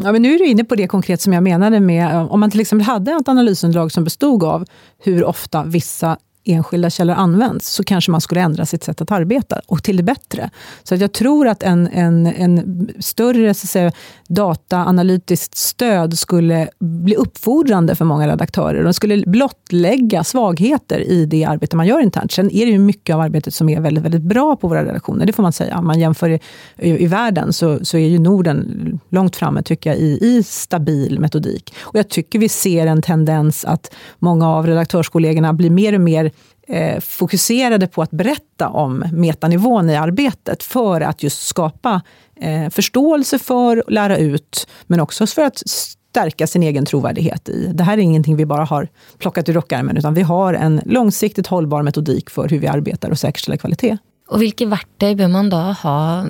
Ja, 0.04 0.12
men 0.12 0.22
nu 0.22 0.34
är 0.34 0.38
du 0.38 0.46
inne 0.46 0.64
på 0.64 0.74
det 0.74 0.86
konkret 0.86 1.20
som 1.20 1.32
jag 1.32 1.42
menade 1.42 1.80
med, 1.80 2.14
eh, 2.14 2.32
om 2.32 2.40
man 2.40 2.50
till 2.50 2.60
exempel 2.60 2.86
hade 2.86 3.12
ett 3.12 3.28
analysunderlag 3.28 3.92
som 3.92 4.04
bestod 4.04 4.44
av 4.44 4.64
hur 4.98 5.24
ofta 5.24 5.64
vissa 5.64 6.18
enskilda 6.46 6.90
källor 6.90 7.14
används, 7.14 7.68
så 7.68 7.84
kanske 7.84 8.10
man 8.10 8.20
skulle 8.20 8.40
ändra 8.40 8.66
sitt 8.66 8.84
sätt 8.84 9.00
att 9.00 9.12
arbeta, 9.12 9.60
och 9.66 9.82
till 9.82 9.96
det 9.96 10.02
bättre. 10.02 10.50
Så 10.82 10.94
jag 10.94 11.12
tror 11.12 11.48
att 11.48 11.62
en, 11.62 11.88
en, 11.92 12.26
en 12.26 12.88
större 12.98 13.54
så 13.54 13.64
att 13.64 13.70
säga, 13.70 13.92
dataanalytiskt 14.28 15.56
stöd 15.56 16.18
skulle 16.18 16.68
bli 16.78 17.16
uppfordrande 17.16 17.94
för 17.94 18.04
många 18.04 18.28
redaktörer. 18.28 18.84
De 18.84 18.94
skulle 18.94 19.22
blottlägga 19.26 20.24
svagheter 20.24 21.00
i 21.00 21.26
det 21.26 21.44
arbete 21.44 21.76
man 21.76 21.86
gör 21.86 22.00
internt. 22.00 22.32
Sen 22.32 22.50
är 22.50 22.66
det 22.66 22.72
ju 22.72 22.78
mycket 22.78 23.14
av 23.14 23.20
arbetet 23.20 23.54
som 23.54 23.68
är 23.68 23.80
väldigt, 23.80 24.04
väldigt 24.04 24.22
bra 24.22 24.56
på 24.56 24.68
våra 24.68 24.84
redaktioner, 24.84 25.26
det 25.26 25.32
får 25.32 25.42
man 25.42 25.52
säga. 25.52 25.78
Om 25.78 25.86
man 25.86 26.00
jämför 26.00 26.30
i, 26.30 26.40
i, 26.76 27.04
i 27.04 27.06
världen 27.06 27.52
så, 27.52 27.84
så 27.84 27.96
är 27.96 28.08
ju 28.08 28.18
Norden 28.18 28.95
långt 29.08 29.36
framme, 29.36 29.62
tycker 29.62 29.90
jag, 29.90 29.98
i, 29.98 30.18
i 30.22 30.42
stabil 30.42 31.20
metodik. 31.20 31.75
Och 31.80 31.98
jag 31.98 32.08
tycker 32.08 32.38
vi 32.38 32.48
ser 32.48 32.86
en 32.86 33.02
tendens 33.02 33.64
att 33.64 33.94
många 34.18 34.48
av 34.48 34.66
redaktörskollegorna 34.66 35.52
blir 35.52 35.70
mer 35.70 35.92
och 35.94 36.00
mer 36.00 36.30
eh, 36.68 37.00
fokuserade 37.00 37.86
på 37.86 38.02
att 38.02 38.10
berätta 38.10 38.68
om 38.68 39.04
metanivån 39.12 39.90
i 39.90 39.96
arbetet 39.96 40.62
för 40.62 41.00
att 41.00 41.22
just 41.22 41.46
skapa 41.46 42.02
eh, 42.40 42.70
förståelse 42.70 43.38
för, 43.38 43.84
lära 43.88 44.16
ut, 44.16 44.68
men 44.86 45.00
också 45.00 45.26
för 45.26 45.42
att 45.42 45.62
stärka 45.66 46.46
sin 46.46 46.62
egen 46.62 46.84
trovärdighet 46.84 47.48
i. 47.48 47.70
Det 47.75 47.84
här 47.84 47.98
är 47.98 48.02
ingenting 48.02 48.36
vi 48.36 48.46
bara 48.46 48.64
har 48.64 48.88
plockat 49.18 49.48
ur 49.48 49.52
rockärmen, 49.52 49.96
utan 49.96 50.14
vi 50.14 50.22
har 50.22 50.54
en 50.54 50.80
långsiktigt 50.84 51.46
hållbar 51.46 51.82
metodik 51.82 52.30
för 52.30 52.48
hur 52.48 52.58
vi 52.58 52.66
arbetar 52.66 53.10
och 53.10 53.18
säkerställer 53.18 53.56
kvalitet. 53.56 53.98
Och 54.26 54.42
vilka 54.42 54.66
verktyg 54.66 55.16
bör 55.16 55.28
man 55.28 55.50
då 55.50 55.56
ha, 55.56 56.26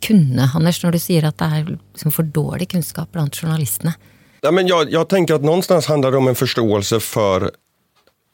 kunna, 0.00 0.50
Anders, 0.54 0.84
när 0.84 0.92
du 0.92 0.98
säger 0.98 1.24
att 1.24 1.38
det 1.38 1.44
är 1.44 1.78
liksom 1.92 2.12
för 2.12 2.22
dålig 2.22 2.70
kunskap 2.70 3.12
bland 3.12 3.34
journalisterna? 3.34 3.92
Ja, 4.40 4.50
men 4.50 4.66
jag, 4.66 4.92
jag 4.92 5.08
tänker 5.08 5.34
att 5.34 5.42
någonstans 5.42 5.86
handlar 5.86 6.10
det 6.10 6.16
om 6.16 6.28
en 6.28 6.34
förståelse 6.34 7.00
för 7.00 7.50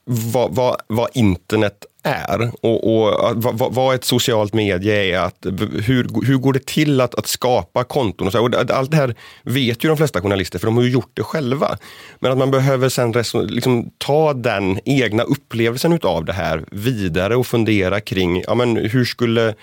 vad, 0.04 0.54
vad, 0.54 0.76
vad 0.86 1.08
internet 1.14 1.86
är 2.02 2.50
och, 2.60 2.94
och 2.94 3.32
vad, 3.42 3.74
vad, 3.74 3.94
ett 3.94 4.04
socialt 4.04 4.54
medie 4.54 5.14
är. 5.14 5.18
Att, 5.18 5.46
hur, 5.84 6.26
hur 6.26 6.36
går 6.36 6.52
det 6.52 6.66
till 6.66 7.00
att, 7.00 7.14
att 7.14 7.26
skapa 7.26 7.84
konton? 7.84 8.26
Och, 8.26 8.32
så, 8.32 8.44
och 8.44 8.70
allt 8.70 8.90
det 8.90 8.96
här 8.96 9.14
vet 9.42 9.84
ju 9.84 9.88
de 9.88 9.96
flesta 9.96 10.20
journalister 10.20 10.58
för 10.58 10.66
de 10.66 10.76
har 10.76 10.84
ju 10.84 10.90
gjort 10.90 11.10
det 11.14 11.22
själva. 11.22 11.78
Men 12.18 12.32
att 12.32 12.38
man 12.38 12.50
behöver 12.50 12.88
sen 12.88 13.14
liksom, 13.48 13.90
ta 13.98 14.34
den 14.34 14.80
egna 14.84 15.22
upplevelsen 15.22 15.92
utav 15.92 16.24
det 16.24 16.32
här 16.32 16.64
vidare 16.70 17.36
och 17.36 17.46
fundera 17.46 18.00
kring 18.00 18.42
ja, 18.46 18.54
men 18.54 18.76
hur 18.76 19.04
skulle 19.04 19.54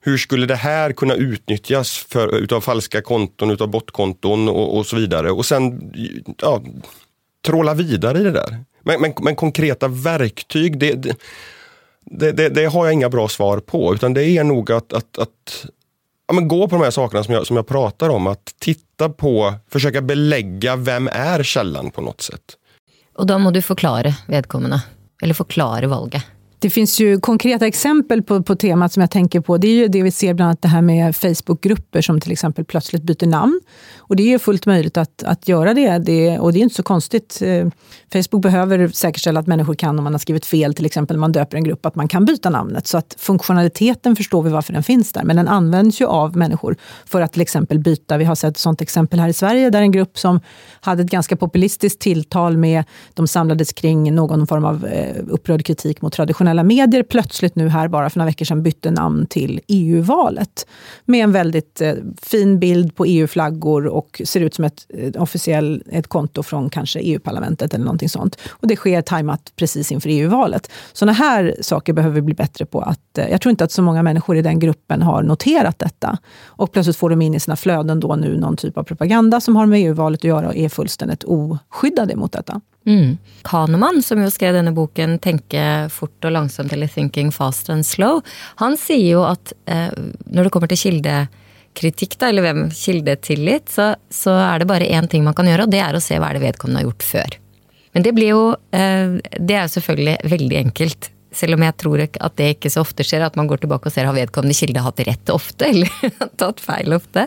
hur 0.00 0.18
skulle 0.18 0.46
det 0.46 0.56
här 0.56 0.92
kunna 0.92 1.14
utnyttjas 1.14 2.06
för, 2.08 2.36
utav 2.36 2.60
falska 2.60 3.02
konton, 3.02 3.50
utav 3.50 3.68
botkonton 3.68 4.48
och, 4.48 4.78
och 4.78 4.86
så 4.86 4.96
vidare. 4.96 5.30
Och 5.30 5.46
sen 5.46 5.92
ja, 6.42 6.62
tråla 7.46 7.74
vidare 7.74 8.18
i 8.18 8.22
det 8.22 8.30
där. 8.30 8.64
Men, 8.86 9.00
men, 9.00 9.12
men 9.22 9.36
konkreta 9.36 9.88
verktyg, 9.88 10.78
det, 10.78 10.92
det, 10.92 12.32
det, 12.32 12.48
det, 12.48 12.66
har 12.66 12.84
jag 12.84 12.92
inga 12.92 13.08
bra 13.08 13.28
svar 13.28 13.58
på. 13.58 13.94
Utan 13.94 14.14
det 14.14 14.24
är 14.24 14.44
nog 14.44 14.72
att, 14.72 14.92
att, 14.92 15.18
att 15.18 15.66
ja, 16.28 16.34
men 16.34 16.48
gå 16.48 16.68
på 16.68 16.76
de 16.76 16.84
här 16.84 16.90
sakerna 16.90 17.24
som 17.24 17.34
jag, 17.34 17.46
som 17.46 17.56
jag 17.56 17.66
pratar 17.66 18.08
om. 18.08 18.26
Att 18.26 18.54
titta 18.58 19.08
på, 19.08 19.54
försöka 19.68 20.02
belägga 20.02 20.76
vem 20.76 21.08
är 21.12 21.42
källan 21.42 21.90
på 21.90 22.00
något 22.00 22.20
sätt. 22.20 22.56
Och 23.14 23.26
då 23.26 23.38
måste 23.38 23.58
du 23.58 23.62
förklara 23.62 24.14
vedkommande, 24.26 24.82
eller 25.22 25.34
förklara 25.34 25.86
valget. 25.86 26.22
Det 26.66 26.70
finns 26.70 27.00
ju 27.00 27.20
konkreta 27.20 27.66
exempel 27.66 28.22
på, 28.22 28.42
på 28.42 28.56
temat 28.56 28.92
som 28.92 29.00
jag 29.00 29.10
tänker 29.10 29.40
på. 29.40 29.58
Det 29.58 29.66
är 29.66 29.74
ju 29.74 29.88
det 29.88 30.02
vi 30.02 30.10
ser 30.10 30.34
bland 30.34 30.48
annat 30.48 30.62
det 30.62 30.68
här 30.68 30.82
med 30.82 31.16
Facebookgrupper 31.16 32.00
som 32.00 32.20
till 32.20 32.32
exempel 32.32 32.64
plötsligt 32.64 33.02
byter 33.02 33.26
namn. 33.26 33.60
Och 33.98 34.16
det 34.16 34.34
är 34.34 34.38
fullt 34.38 34.66
möjligt 34.66 34.96
att, 34.96 35.22
att 35.22 35.48
göra 35.48 35.74
det. 35.74 35.98
det. 35.98 36.38
Och 36.38 36.52
det 36.52 36.58
är 36.58 36.62
inte 36.62 36.74
så 36.74 36.82
konstigt. 36.82 37.42
Eh, 37.42 37.68
Facebook 38.12 38.42
behöver 38.42 38.88
säkerställa 38.88 39.40
att 39.40 39.46
människor 39.46 39.74
kan, 39.74 39.98
om 39.98 40.04
man 40.04 40.14
har 40.14 40.18
skrivit 40.18 40.46
fel, 40.46 40.74
till 40.74 40.86
exempel 40.86 41.16
man 41.16 41.32
döper 41.32 41.56
en 41.56 41.64
grupp, 41.64 41.86
att 41.86 41.94
man 41.94 42.08
kan 42.08 42.24
byta 42.24 42.50
namnet. 42.50 42.86
Så 42.86 42.98
att 42.98 43.14
funktionaliteten 43.18 44.16
förstår 44.16 44.42
vi 44.42 44.50
varför 44.50 44.72
den 44.72 44.82
finns 44.82 45.12
där. 45.12 45.24
Men 45.24 45.36
den 45.36 45.48
används 45.48 46.00
ju 46.00 46.06
av 46.06 46.36
människor 46.36 46.76
för 47.04 47.20
att 47.20 47.32
till 47.32 47.42
exempel 47.42 47.78
byta. 47.78 48.16
Vi 48.16 48.24
har 48.24 48.34
sett 48.34 48.50
ett 48.50 48.58
sånt 48.58 48.80
exempel 48.80 49.20
här 49.20 49.28
i 49.28 49.32
Sverige 49.32 49.70
där 49.70 49.80
en 49.80 49.92
grupp 49.92 50.18
som 50.18 50.40
hade 50.80 51.02
ett 51.02 51.10
ganska 51.10 51.36
populistiskt 51.36 52.00
tilltal 52.00 52.56
med, 52.56 52.84
de 53.14 53.28
samlades 53.28 53.72
kring 53.72 54.14
någon 54.14 54.46
form 54.46 54.64
av 54.64 54.86
eh, 54.86 55.16
upprörd 55.28 55.64
kritik 55.64 56.02
mot 56.02 56.12
traditionella 56.12 56.55
medier, 56.62 57.02
plötsligt 57.02 57.56
nu 57.56 57.68
här 57.68 57.88
bara 57.88 58.10
för 58.10 58.18
några 58.18 58.30
veckor 58.30 58.44
sedan 58.44 58.62
bytte 58.62 58.90
namn 58.90 59.26
till 59.26 59.60
EU-valet. 59.68 60.66
Med 61.04 61.24
en 61.24 61.32
väldigt 61.32 61.80
eh, 61.80 61.94
fin 62.22 62.58
bild 62.58 62.96
på 62.96 63.04
EU-flaggor 63.04 63.86
och 63.86 64.22
ser 64.24 64.40
ut 64.40 64.54
som 64.54 64.64
ett, 64.64 64.86
eh, 64.88 65.08
ett 65.08 65.16
officiellt 65.16 65.82
ett 65.90 66.08
konto 66.08 66.42
från 66.42 66.70
kanske 66.70 67.00
EU-parlamentet 67.00 67.74
eller 67.74 67.84
någonting 67.84 68.08
sånt. 68.08 68.38
Och 68.48 68.68
det 68.68 68.76
sker 68.76 69.02
tajmat 69.02 69.52
precis 69.56 69.92
inför 69.92 70.08
EU-valet. 70.08 70.70
Sådana 70.92 71.12
här 71.12 71.56
saker 71.60 71.92
behöver 71.92 72.14
vi 72.14 72.22
bli 72.22 72.34
bättre 72.34 72.66
på. 72.66 72.80
Att, 72.80 73.18
eh, 73.18 73.28
jag 73.28 73.40
tror 73.40 73.50
inte 73.50 73.64
att 73.64 73.72
så 73.72 73.82
många 73.82 74.02
människor 74.02 74.36
i 74.36 74.42
den 74.42 74.58
gruppen 74.58 75.02
har 75.02 75.22
noterat 75.22 75.78
detta. 75.78 76.18
Och 76.44 76.72
plötsligt 76.72 76.96
får 76.96 77.10
de 77.10 77.22
in 77.22 77.34
i 77.34 77.40
sina 77.40 77.56
flöden 77.56 78.00
då 78.00 78.16
nu 78.16 78.38
någon 78.38 78.56
typ 78.56 78.78
av 78.78 78.82
propaganda 78.82 79.40
som 79.40 79.56
har 79.56 79.66
med 79.66 79.80
EU-valet 79.80 80.20
att 80.20 80.24
göra 80.24 80.48
och 80.48 80.56
är 80.56 80.68
fullständigt 80.68 81.24
oskyddade 81.24 82.16
mot 82.16 82.32
detta. 82.32 82.60
Mm. 82.86 83.16
Kahneman, 83.46 83.98
som 84.02 84.20
jo 84.22 84.28
skrev 84.30 84.54
denne 84.54 84.74
boken 84.74 85.18
'Tenke 85.18 85.90
fort 85.90 86.24
og 86.24 86.32
langsomt' 86.32 86.72
eller 86.72 86.86
'Thinking 86.86 87.32
fast 87.34 87.70
and 87.70 87.84
slow', 87.84 88.22
han 88.62 88.76
sier 88.76 89.10
jo 89.18 89.24
at 89.26 89.52
eh, 89.66 89.90
når 90.30 90.44
det 90.44 90.52
kommer 90.54 90.70
til 90.70 90.82
kildekritikk, 90.84 92.18
da, 92.18 92.28
eller 92.28 92.46
hvem 92.46 92.70
kildetillit, 92.70 93.68
så, 93.68 93.94
så 94.10 94.36
er 94.38 94.62
det 94.62 94.70
bare 94.70 94.86
én 94.86 95.10
ting 95.10 95.24
man 95.24 95.34
kan 95.34 95.46
gjøre, 95.46 95.66
og 95.66 95.74
det 95.74 95.82
er 95.82 95.98
å 95.98 96.02
se 96.02 96.18
hva 96.18 96.32
det 96.32 96.44
vedkommende 96.44 96.84
har 96.84 96.88
gjort 96.90 97.02
før. 97.02 97.38
Men 97.92 98.04
det 98.04 98.12
blir 98.12 98.34
jo 98.34 98.40
eh, 98.76 99.18
Det 99.40 99.54
er 99.56 99.66
jo 99.66 99.74
selvfølgelig 99.78 100.18
veldig 100.30 100.56
enkelt. 100.62 101.10
Selv 101.34 101.56
om 101.56 101.64
jeg 101.66 101.74
tror 101.80 102.02
at 102.06 102.36
det 102.38 102.48
ikke 102.54 102.70
så 102.72 102.84
ofte 102.84 103.04
skjer, 103.06 103.24
at 103.26 103.36
man 103.38 103.48
går 103.50 103.64
tilbake 103.64 103.90
og 103.90 103.94
ser 103.94 104.08
har 104.08 104.16
vedkommende 104.16 104.56
kilde 104.56 104.84
hatt 104.84 105.02
rett 105.08 105.32
ofte, 105.34 105.68
eller 105.68 106.12
tatt 106.40 106.62
feil 106.62 106.94
ofte. 106.96 107.26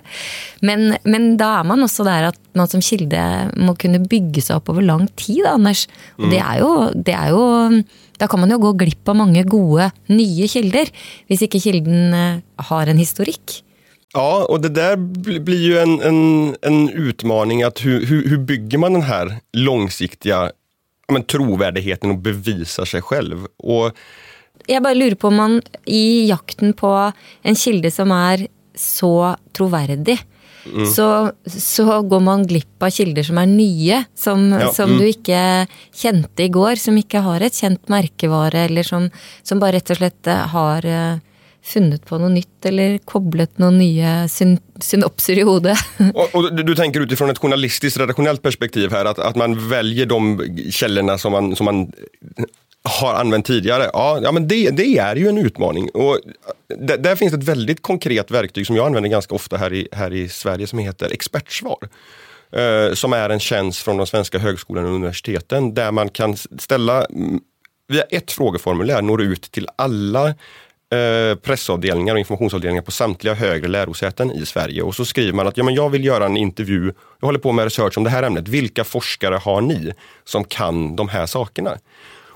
Men, 0.65 0.95
men, 1.03 1.33
da 1.39 1.59
er 1.59 1.67
man 1.67 1.83
også 1.85 2.07
der 2.07 2.29
at 2.31 2.39
man 2.57 2.71
som 2.71 2.83
kilde 2.83 3.21
må 3.59 3.75
kunne 3.79 4.01
bygge 4.01 4.43
seg 4.45 4.59
opp 4.59 4.71
over 4.73 4.85
lang 4.85 5.07
tid, 5.19 5.43
Anders. 5.49 5.85
Og 6.17 6.29
det, 6.31 6.41
er 6.41 6.61
jo, 6.63 6.73
det 6.95 7.15
er 7.15 7.33
jo 7.35 7.45
Da 8.19 8.27
kan 8.27 8.41
man 8.41 8.51
jo 8.51 8.59
gå 8.59 8.73
glipp 8.81 9.07
av 9.07 9.15
mange 9.15 9.45
gode, 9.47 9.85
nye 10.11 10.47
kilder, 10.51 10.89
hvis 11.31 11.45
ikke 11.45 11.61
kilden 11.63 12.15
eh, 12.15 12.41
har 12.67 12.91
en 12.91 12.99
historikk. 12.99 13.61
Ja, 14.13 14.45
och 14.49 14.61
det 14.61 14.69
där 14.69 14.95
blir 15.39 15.61
ju 15.61 15.77
en, 15.77 16.01
en, 16.01 16.55
en 16.61 16.89
utmaning. 16.89 17.63
att 17.63 17.85
hur, 17.85 18.05
hur, 18.05 18.29
hur 18.29 18.37
bygger 18.37 18.77
man 18.77 18.93
den 18.93 19.01
här 19.01 19.39
långsiktiga 19.53 20.51
men, 21.09 21.23
trovärdigheten 21.23 22.09
och 22.09 22.17
bevisar 22.17 22.85
sig 22.85 23.01
själv. 23.01 23.47
Och, 23.57 23.91
jag 24.65 24.83
bara 24.83 24.93
lurer 24.93 25.15
på 25.15 25.27
om 25.27 25.35
man 25.35 25.61
i 25.85 26.29
jakten 26.29 26.73
på 26.73 27.11
en 27.41 27.55
kilde 27.55 27.91
som 27.91 28.11
är 28.11 28.47
så 28.75 29.35
trovärdig 29.57 30.19
mm. 30.65 30.85
så, 30.85 31.31
så 31.45 32.01
går 32.01 32.19
man 32.19 32.47
glipp 32.47 32.83
av 32.83 32.89
kilder 32.89 33.23
som 33.23 33.37
är 33.37 33.45
nya, 33.45 34.03
som, 34.15 34.51
ja, 34.51 34.73
som 34.73 34.85
mm. 34.85 34.97
du 34.99 35.07
inte 35.07 35.67
kände 35.93 36.43
igår, 36.43 36.75
som 36.75 36.97
inte 36.97 37.17
har 37.17 37.41
ett 37.41 37.55
känt 37.55 37.87
märkevare 37.87 38.59
eller 38.59 38.83
som, 38.83 39.09
som 39.43 39.59
bara 39.59 39.71
rätt 39.71 39.89
och 39.89 39.97
slett 39.97 40.25
har 40.25 40.85
eh, 40.85 41.17
funnet 41.69 42.05
på 42.05 42.17
något 42.17 42.31
nytt 42.31 42.65
eller 42.65 42.97
kopplat 42.97 43.57
några 43.57 43.71
nya 43.71 44.27
syn 44.27 44.59
synopser 44.79 45.33
i 45.33 45.43
huvudet. 45.43 45.77
Och, 46.13 46.35
och 46.35 46.55
du, 46.55 46.63
du, 46.63 46.75
tänker 46.75 46.99
utifrån 46.99 47.29
ett 47.29 47.37
journalistiskt 47.37 47.99
redaktionellt 47.99 48.41
perspektiv 48.41 48.91
här, 48.91 49.05
att, 49.05 49.19
att 49.19 49.35
man 49.35 49.69
väljer 49.69 50.05
de 50.05 50.41
källorna 50.71 51.17
som 51.17 51.31
man, 51.31 51.55
som 51.55 51.65
man 51.65 51.91
har 52.83 53.13
använt 53.13 53.45
tidigare. 53.45 53.89
Ja, 53.93 54.19
ja 54.23 54.31
men 54.31 54.47
det, 54.47 54.69
det 54.69 54.97
är 54.97 55.15
ju 55.15 55.27
en 55.27 55.37
utmaning. 55.37 55.89
Och 55.89 56.19
där 56.99 57.15
finns 57.15 57.33
ett 57.33 57.43
väldigt 57.43 57.81
konkret 57.81 58.31
verktyg 58.31 58.67
som 58.67 58.75
jag 58.75 58.85
använder 58.85 59.09
ganska 59.09 59.35
ofta 59.35 59.57
här 59.57 59.73
i, 59.73 59.87
här 59.91 60.13
i 60.13 60.29
Sverige 60.29 60.67
som 60.67 60.79
heter 60.79 61.13
expertsvar. 61.13 61.89
Eh, 62.51 62.93
som 62.93 63.13
är 63.13 63.29
en 63.29 63.39
tjänst 63.39 63.81
från 63.81 63.97
de 63.97 64.07
svenska 64.07 64.39
högskolorna 64.39 64.87
och 64.87 64.95
universiteten 64.95 65.73
där 65.73 65.91
man 65.91 66.09
kan 66.09 66.37
ställa 66.37 67.05
mm, 67.05 67.39
via 67.87 68.03
ett 68.03 68.31
frågeformulär 68.31 69.01
når 69.01 69.21
ut 69.21 69.41
till 69.41 69.67
alla 69.75 70.35
Eh, 70.91 71.35
pressavdelningar 71.35 72.13
och 72.13 72.19
informationsavdelningar 72.19 72.81
på 72.81 72.91
samtliga 72.91 73.33
högre 73.33 73.67
lärosäten 73.67 74.31
i 74.31 74.45
Sverige. 74.45 74.81
Och 74.81 74.95
så 74.95 75.05
skriver 75.05 75.33
man 75.33 75.47
att 75.47 75.57
ja, 75.57 75.63
men 75.63 75.73
jag 75.73 75.89
vill 75.89 76.05
göra 76.05 76.25
en 76.25 76.37
intervju, 76.37 76.93
jag 77.19 77.25
håller 77.25 77.39
på 77.39 77.51
med 77.51 77.63
research 77.63 77.97
om 77.97 78.03
det 78.03 78.09
här 78.09 78.23
ämnet. 78.23 78.47
Vilka 78.47 78.83
forskare 78.83 79.35
har 79.35 79.61
ni 79.61 79.93
som 80.23 80.43
kan 80.43 80.95
de 80.95 81.09
här 81.09 81.25
sakerna? 81.25 81.77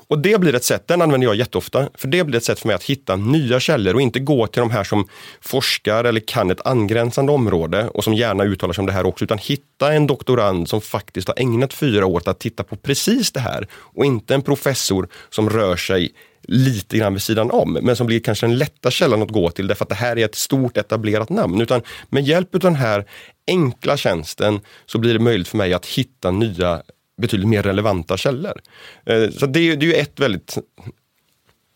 Och 0.07 0.19
det 0.19 0.39
blir 0.39 0.55
ett 0.55 0.63
sätt, 0.63 0.87
den 0.87 1.01
använder 1.01 1.27
jag 1.27 1.35
jätteofta, 1.35 1.89
för 1.95 2.07
det 2.07 2.23
blir 2.23 2.37
ett 2.37 2.43
sätt 2.43 2.59
för 2.59 2.67
mig 2.67 2.75
att 2.75 2.83
hitta 2.83 3.15
nya 3.15 3.59
källor 3.59 3.93
och 3.93 4.01
inte 4.01 4.19
gå 4.19 4.47
till 4.47 4.59
de 4.59 4.71
här 4.71 4.83
som 4.83 5.07
forskar 5.41 6.03
eller 6.03 6.19
kan 6.19 6.51
ett 6.51 6.65
angränsande 6.65 7.31
område 7.31 7.87
och 7.87 8.03
som 8.03 8.13
gärna 8.13 8.43
uttalar 8.43 8.73
sig 8.73 8.81
om 8.81 8.85
det 8.85 8.93
här 8.93 9.05
också, 9.05 9.25
utan 9.25 9.37
hitta 9.37 9.93
en 9.93 10.07
doktorand 10.07 10.69
som 10.69 10.81
faktiskt 10.81 11.27
har 11.27 11.35
ägnat 11.39 11.73
fyra 11.73 12.05
år 12.05 12.21
att 12.25 12.39
titta 12.39 12.63
på 12.63 12.75
precis 12.75 13.31
det 13.31 13.39
här 13.39 13.67
och 13.73 14.05
inte 14.05 14.35
en 14.35 14.41
professor 14.41 15.07
som 15.29 15.49
rör 15.49 15.75
sig 15.75 16.11
lite 16.47 16.97
grann 16.97 17.13
vid 17.13 17.21
sidan 17.21 17.51
om, 17.51 17.73
men 17.81 17.95
som 17.95 18.07
blir 18.07 18.19
kanske 18.19 18.47
den 18.47 18.57
lätta 18.57 18.91
källan 18.91 19.21
att 19.21 19.31
gå 19.31 19.49
till 19.49 19.67
därför 19.67 19.85
att 19.85 19.89
det 19.89 19.95
här 19.95 20.17
är 20.17 20.25
ett 20.25 20.35
stort 20.35 20.77
etablerat 20.77 21.29
namn. 21.29 21.61
Utan 21.61 21.81
med 22.09 22.23
hjälp 22.23 22.55
av 22.55 22.59
den 22.59 22.75
här 22.75 23.05
enkla 23.47 23.97
tjänsten 23.97 24.59
så 24.85 24.97
blir 24.97 25.13
det 25.13 25.19
möjligt 25.19 25.47
för 25.47 25.57
mig 25.57 25.73
att 25.73 25.85
hitta 25.85 26.31
nya 26.31 26.81
betydligt 27.21 27.49
mer 27.49 27.63
relevanta 27.63 28.17
källor. 28.17 28.61
Eh, 29.05 29.29
så 29.29 29.45
det 29.45 29.59
är, 29.59 29.75
det 29.75 29.85
är 29.85 29.87
ju 29.87 29.93
ett 29.93 30.19
väldigt 30.19 30.57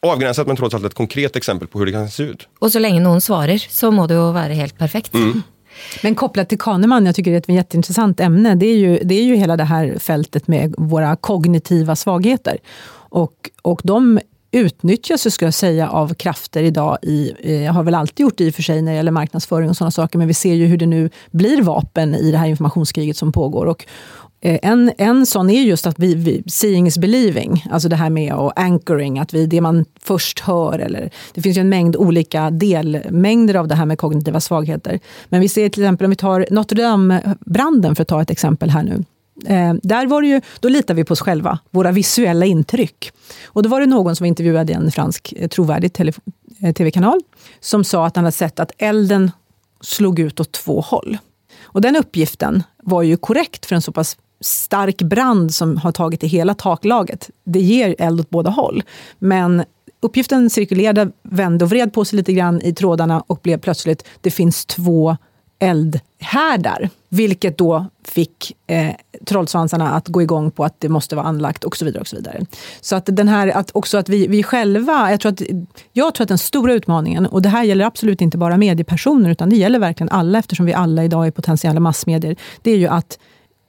avgränsat 0.06 0.48
men 0.48 0.56
trots 0.56 0.76
allt 0.76 0.86
ett 0.86 0.94
konkret 0.94 1.36
exempel 1.36 1.68
på 1.68 1.80
hur 1.80 1.86
det 1.86 1.92
kan 1.92 2.10
se 2.10 2.24
ut. 2.24 2.48
Och 2.60 2.72
så 2.72 2.80
länge 2.80 3.00
någon 3.00 3.22
svarar 3.22 3.58
så 3.58 3.92
må 3.92 4.08
det 4.08 4.14
ju 4.14 4.20
vara 4.20 4.44
helt 4.44 4.78
perfekt. 4.78 5.14
Mm. 5.14 5.42
Men 6.04 6.16
kopplat 6.16 6.50
till 6.50 6.58
Kahneman, 6.58 7.06
jag 7.06 7.16
tycker 7.16 7.32
det 7.32 7.38
är 7.38 7.42
ett 7.42 7.56
jätteintressant 7.56 8.20
ämne, 8.20 8.56
det 8.56 8.66
är 8.66 8.78
ju, 8.78 9.00
det 9.04 9.16
är 9.16 9.24
ju 9.24 9.36
hela 9.36 9.58
det 9.58 9.64
här 9.64 10.00
fältet 10.00 10.48
med 10.48 10.76
våra 10.78 11.16
kognitiva 11.16 11.96
svagheter. 11.96 12.58
Och, 13.10 13.50
och 13.62 13.82
de 13.84 14.20
utnyttjas, 14.52 15.34
ska 15.34 15.46
jag 15.46 15.54
säga, 15.54 15.90
av 15.90 16.14
krafter 16.14 16.64
idag. 16.64 16.98
I, 17.02 17.34
eh, 17.40 17.64
jag 17.64 17.74
har 17.74 17.84
väl 17.84 17.96
alltid 17.96 18.24
gjort 18.24 18.38
det 18.38 18.44
i 18.44 18.50
och 18.50 18.54
för 18.54 18.64
sig 18.64 18.82
när 18.82 18.92
det 18.92 18.96
gäller 18.96 19.12
marknadsföring 19.12 19.70
och 19.70 19.78
sådana 19.78 19.92
saker, 19.92 20.18
men 20.18 20.28
vi 20.28 20.34
ser 20.34 20.54
ju 20.54 20.66
hur 20.66 20.78
det 20.78 20.86
nu 20.86 21.10
blir 21.32 21.62
vapen 21.62 22.16
i 22.16 22.32
det 22.32 22.38
här 22.38 22.48
informationskriget 22.48 23.18
som 23.18 23.32
pågår. 23.32 23.66
Och, 23.66 23.86
eh, 24.42 24.60
en, 24.62 24.92
en 24.98 25.26
sån 25.26 25.50
är 25.50 25.62
just 25.62 25.88
att 25.88 26.00
vi, 26.00 26.16
vi, 26.16 26.44
seeing 26.48 26.88
is 26.88 26.98
believing, 26.98 27.66
alltså 27.72 27.90
det 27.90 27.96
här 27.96 28.10
med 28.10 28.34
och 28.34 28.60
anchoring, 28.60 29.20
att 29.20 29.34
vi, 29.34 29.46
det 29.46 29.62
man 29.62 29.86
först 30.02 30.40
hör. 30.40 30.80
Eller, 30.80 31.10
det 31.34 31.42
finns 31.42 31.58
ju 31.58 31.62
en 31.62 31.70
mängd 31.70 31.96
olika 31.96 32.52
delmängder 32.52 33.56
av 33.56 33.68
det 33.68 33.76
här 33.76 33.86
med 33.86 33.98
kognitiva 33.98 34.40
svagheter. 34.40 35.00
Men 35.30 35.42
vi 35.42 35.50
ser 35.50 35.70
till 35.70 35.84
exempel 35.84 36.06
om 36.06 36.10
vi 36.10 36.16
tar 36.16 36.46
Notre 36.52 36.82
Dame-branden, 36.82 37.96
för 37.96 38.02
att 38.02 38.08
ta 38.08 38.22
ett 38.22 38.32
exempel 38.32 38.70
här 38.70 38.84
nu. 38.84 39.04
Eh, 39.46 39.74
där 39.84 40.08
var 40.08 40.22
det 40.22 40.28
ju, 40.28 40.42
då 40.60 40.70
litar 40.70 40.94
vi 40.94 41.04
på 41.04 41.12
oss 41.12 41.22
själva, 41.22 41.60
våra 41.70 41.92
visuella 41.92 42.46
intryck. 42.46 43.12
Och 43.46 43.64
då 43.64 43.70
var 43.70 43.80
det 43.80 43.86
någon 43.86 44.16
som 44.16 44.26
intervjuade 44.26 44.74
en 44.74 44.92
fransk 44.92 45.34
eh, 45.38 45.48
trovärdig 45.48 45.92
eh, 46.62 46.74
tv-kanal 46.74 47.20
som 47.60 47.84
sa 47.84 48.06
att 48.06 48.16
han 48.16 48.26
hade 48.26 48.32
sett 48.32 48.60
att 48.60 48.72
elden 48.78 49.32
slog 49.82 50.20
ut 50.20 50.40
åt 50.40 50.52
två 50.52 50.82
håll. 50.82 51.18
Och 51.62 51.82
den 51.82 51.96
uppgiften 51.96 52.64
var 52.84 53.02
ju 53.02 53.18
korrekt 53.18 53.66
för 53.66 53.76
en 53.76 53.82
så 53.82 53.92
pass 53.92 54.18
stark 54.42 55.02
brand 55.02 55.54
som 55.54 55.78
har 55.78 55.92
tagit 55.92 56.24
i 56.24 56.28
hela 56.28 56.54
taklaget. 56.54 57.30
Det 57.44 57.60
ger 57.60 57.96
eld 58.00 58.20
åt 58.20 58.30
båda 58.30 58.50
håll. 58.50 58.84
Men 59.20 59.64
uppgiften 60.00 60.50
cirkulerade, 60.50 61.12
vände 61.24 61.66
och 61.66 61.72
vred 61.72 61.94
på 61.94 62.06
sig 62.06 62.18
lite 62.18 62.34
grann 62.34 62.62
i 62.62 62.74
trådarna 62.74 63.24
och 63.28 63.40
blev 63.44 63.60
plötsligt, 63.60 64.04
det 64.22 64.32
finns 64.32 64.66
två 64.66 65.18
eldhärdar. 65.60 66.90
Vilket 67.10 67.58
då 67.58 67.86
fick 68.04 68.58
eh, 68.68 68.92
trollsvansarna 69.26 69.92
att 69.92 70.08
gå 70.08 70.22
igång 70.22 70.52
på 70.52 70.66
att 70.66 70.76
det 70.80 70.90
måste 70.90 71.16
vara 71.16 71.26
anlagt 71.26 71.64
och 71.64 71.78
så 71.78 71.86
vidare. 71.86 72.02
och 72.02 72.08
Så 72.08 72.16
vidare. 72.16 72.46
Så 72.82 72.96
att 72.96 73.06
den 73.06 73.28
här, 73.28 73.48
att 73.48 73.72
också 73.74 73.98
att 73.98 74.10
vi, 74.10 74.28
vi 74.28 74.44
själva, 74.44 75.12
jag 75.12 75.20
tror, 75.20 75.32
att, 75.32 75.42
jag 75.94 76.14
tror 76.14 76.26
att 76.26 76.30
den 76.30 76.38
stora 76.38 76.74
utmaningen, 76.74 77.26
och 77.26 77.42
det 77.42 77.50
här 77.50 77.64
gäller 77.64 77.86
absolut 77.86 78.22
inte 78.22 78.38
bara 78.38 78.58
mediepersoner, 78.58 79.30
utan 79.30 79.50
det 79.50 79.56
gäller 79.56 79.80
verkligen 79.80 80.10
alla, 80.10 80.40
eftersom 80.40 80.66
vi 80.66 80.74
alla 80.74 81.04
idag 81.04 81.28
är 81.28 81.32
potentiella 81.32 81.80
massmedier, 81.80 82.36
det 82.62 82.72
är 82.72 82.78
ju 82.78 82.88
att 82.88 83.20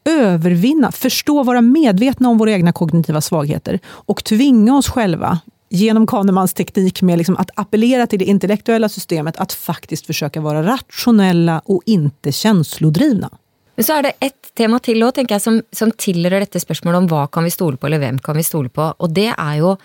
övervinna, 0.04 0.92
förstå, 0.92 1.42
vara 1.42 1.60
medvetna 1.60 2.28
om 2.28 2.38
våra 2.38 2.52
egna 2.52 2.72
kognitiva 2.72 3.20
svagheter 3.20 3.78
och 3.86 4.24
tvinga 4.24 4.76
oss 4.76 4.88
själva 4.88 5.38
genom 5.68 6.06
Kahnemans 6.06 6.54
teknik 6.54 7.02
med 7.02 7.18
liksom 7.18 7.36
att 7.36 7.50
appellera 7.54 8.06
till 8.06 8.18
det 8.18 8.24
intellektuella 8.24 8.88
systemet, 8.88 9.36
att 9.36 9.52
faktiskt 9.52 10.06
försöka 10.06 10.40
vara 10.40 10.62
rationella 10.62 11.62
och 11.64 11.82
inte 11.86 12.32
känslodrivna. 12.32 13.30
Men 13.74 13.84
så 13.84 13.92
är 13.92 14.02
det 14.02 14.12
ett 14.20 14.54
tema 14.56 14.78
till 14.78 15.02
också, 15.02 15.24
jag, 15.28 15.42
som, 15.42 15.62
som 15.72 15.90
tillhör 15.90 16.30
detta 16.30 16.60
spörsmål 16.60 16.94
om 16.94 17.06
vad 17.06 17.30
kan 17.30 17.44
vi 17.44 17.50
stole 17.50 17.76
på 17.76 17.86
eller 17.86 17.98
vem 17.98 18.18
kan 18.18 18.36
vi 18.36 18.42
stole 18.42 18.68
på? 18.68 18.94
Och 18.96 19.10
det 19.10 19.34
är 19.38 19.54
ju 19.54 19.76